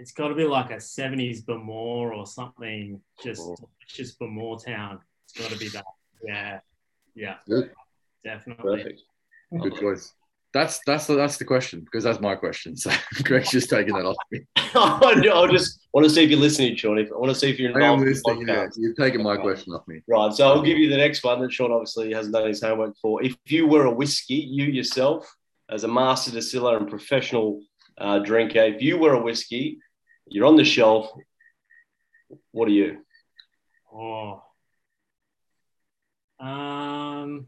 it's 0.00 0.12
got 0.12 0.28
to 0.28 0.34
be 0.34 0.44
like 0.44 0.70
a 0.70 0.76
70s 0.76 1.44
Bowmore 1.44 2.14
or 2.14 2.26
something, 2.26 3.00
just 3.22 3.42
just 3.86 4.18
Bowmore 4.18 4.58
town. 4.58 4.98
It's 5.24 5.38
got 5.38 5.50
to 5.50 5.58
be 5.58 5.68
that. 5.68 5.84
Yeah. 6.26 6.60
Yeah. 7.14 7.36
Good. 7.46 7.70
Definitely. 8.24 8.82
Perfect. 8.82 9.02
Good 9.60 9.76
choice. 9.76 10.14
That's 10.52 10.80
that's 10.86 11.06
the, 11.06 11.14
that's 11.14 11.36
the 11.36 11.44
question 11.44 11.80
because 11.80 12.02
that's 12.02 12.18
my 12.18 12.34
question. 12.34 12.76
So 12.76 12.90
Greg's 13.24 13.50
just 13.50 13.68
taking 13.68 13.94
that 13.94 14.04
off 14.06 14.16
me. 14.32 14.40
I 14.56 15.48
just 15.50 15.86
want 15.92 16.04
to 16.04 16.10
see 16.10 16.24
if 16.24 16.30
you're 16.30 16.40
listening, 16.40 16.76
Sean. 16.76 16.98
If, 16.98 17.12
I 17.12 17.16
want 17.16 17.30
to 17.30 17.38
see 17.38 17.50
if 17.50 17.60
you're 17.60 17.70
involved. 17.70 18.00
I 18.00 18.02
am 18.02 18.08
listening. 18.08 18.48
Yeah, 18.48 18.66
you've 18.76 18.96
taken 18.96 19.22
my 19.22 19.36
question 19.36 19.74
off 19.74 19.86
me. 19.86 20.00
Right. 20.08 20.32
So 20.32 20.48
I'll 20.48 20.62
give 20.62 20.78
you 20.78 20.88
the 20.88 20.96
next 20.96 21.22
one 21.22 21.40
that 21.42 21.52
Sean 21.52 21.72
obviously 21.72 22.12
hasn't 22.12 22.34
done 22.34 22.48
his 22.48 22.62
homework 22.62 22.96
for. 23.00 23.22
If 23.22 23.36
you 23.46 23.66
were 23.66 23.84
a 23.84 23.92
whiskey, 23.92 24.34
you 24.34 24.64
yourself, 24.64 25.32
as 25.68 25.84
a 25.84 25.88
master 25.88 26.32
distiller 26.32 26.78
and 26.78 26.88
professional 26.88 27.60
uh, 27.98 28.18
drinker. 28.18 28.60
If 28.60 28.82
you 28.82 28.98
were 28.98 29.12
a 29.12 29.22
whiskey, 29.22 29.78
you're 30.30 30.46
on 30.46 30.56
the 30.56 30.64
shelf. 30.64 31.10
What 32.52 32.68
are 32.68 32.72
you? 32.72 32.98
Oh. 33.92 34.42
Um, 36.38 37.46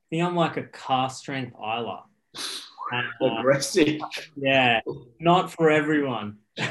I 0.00 0.04
think 0.10 0.22
I'm 0.22 0.36
like 0.36 0.56
a 0.56 0.64
cask 0.64 1.20
strength 1.20 1.54
Islay. 1.56 2.00
Uh, 2.90 3.02
Aggressive. 3.40 4.00
Yeah, 4.34 4.80
not 5.20 5.52
for 5.52 5.68
everyone. 5.70 6.38
that's 6.56 6.70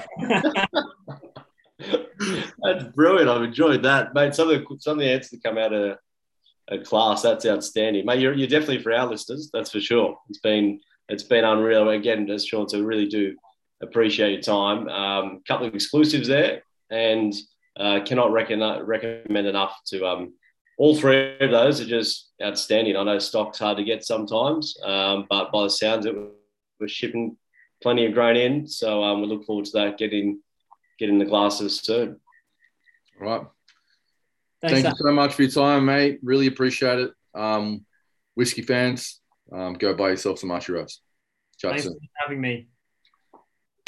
brilliant. 2.96 3.30
I've 3.30 3.44
enjoyed 3.44 3.84
that, 3.84 4.16
mate. 4.16 4.34
Some 4.34 4.50
of 4.50 4.60
the 4.60 4.78
some 4.80 4.94
of 4.94 4.98
the 4.98 5.12
answers 5.12 5.30
that 5.30 5.44
come 5.44 5.60
out 5.60 5.74
of 5.74 6.00
a 6.70 6.80
class, 6.80 7.22
that's 7.22 7.46
outstanding, 7.46 8.04
mate. 8.06 8.20
You're, 8.20 8.34
you're 8.34 8.48
definitely 8.48 8.82
for 8.82 8.94
our 8.94 9.06
listeners, 9.06 9.52
that's 9.54 9.72
for 9.72 9.80
sure. 9.80 10.18
It's 10.30 10.40
been 10.40 10.80
it's 11.10 11.24
been 11.24 11.46
unreal. 11.46 11.90
Again, 11.90 12.30
as 12.30 12.46
Sean 12.46 12.68
said, 12.68 12.82
really 12.82 13.08
do 13.08 13.36
appreciate 13.82 14.34
your 14.34 14.42
time. 14.42 14.88
A 14.88 14.92
um, 14.92 15.42
couple 15.48 15.68
of 15.68 15.76
exclusives 15.76 16.28
there, 16.28 16.64
and 16.90 17.34
uh, 17.80 18.00
cannot 18.06 18.32
recommend 18.32 18.88
recommend 18.88 19.48
enough 19.48 19.80
to 19.88 20.06
um, 20.06 20.34
all 20.78 20.96
three 20.96 21.38
of 21.40 21.52
those 21.52 21.82
are 21.82 21.86
just 21.86 22.32
outstanding. 22.44 22.96
I 22.96 23.04
know 23.04 23.20
stock's 23.20 23.60
hard 23.60 23.78
to 23.78 23.84
get 23.84 24.06
sometimes, 24.06 24.78
um, 24.84 25.26
but 25.30 25.52
by 25.52 25.64
the 25.64 25.70
sounds 25.70 26.06
of 26.06 26.16
it, 26.16 26.32
we're 26.80 26.88
shipping 26.88 27.38
plenty 27.82 28.06
of 28.06 28.14
grain 28.14 28.36
in. 28.36 28.68
So 28.68 29.04
um, 29.04 29.22
we 29.22 29.28
look 29.28 29.46
forward 29.46 29.66
to 29.66 29.72
that 29.74 29.98
getting 29.98 30.40
getting 31.00 31.20
the 31.20 31.26
glasses 31.26 31.80
soon. 31.82 32.20
All 33.20 33.28
right. 33.28 33.42
Thanks, 34.62 34.82
Thank 34.82 34.86
you 34.86 35.06
so 35.06 35.12
much 35.12 35.36
for 35.36 35.44
your 35.44 35.52
time, 35.52 35.86
mate. 35.86 36.20
Really 36.24 36.48
appreciate 36.48 37.00
it. 37.00 37.12
Um, 37.36 37.86
whiskey 38.34 38.64
fans, 38.64 39.20
um, 39.52 39.74
go 39.74 39.94
buy 39.94 40.10
yourself 40.10 40.40
some 40.40 40.52
Usher 40.52 40.78
Thanks 41.72 41.84
soon. 41.84 41.94
for 41.94 42.00
having 42.22 42.42
me. 42.42 42.68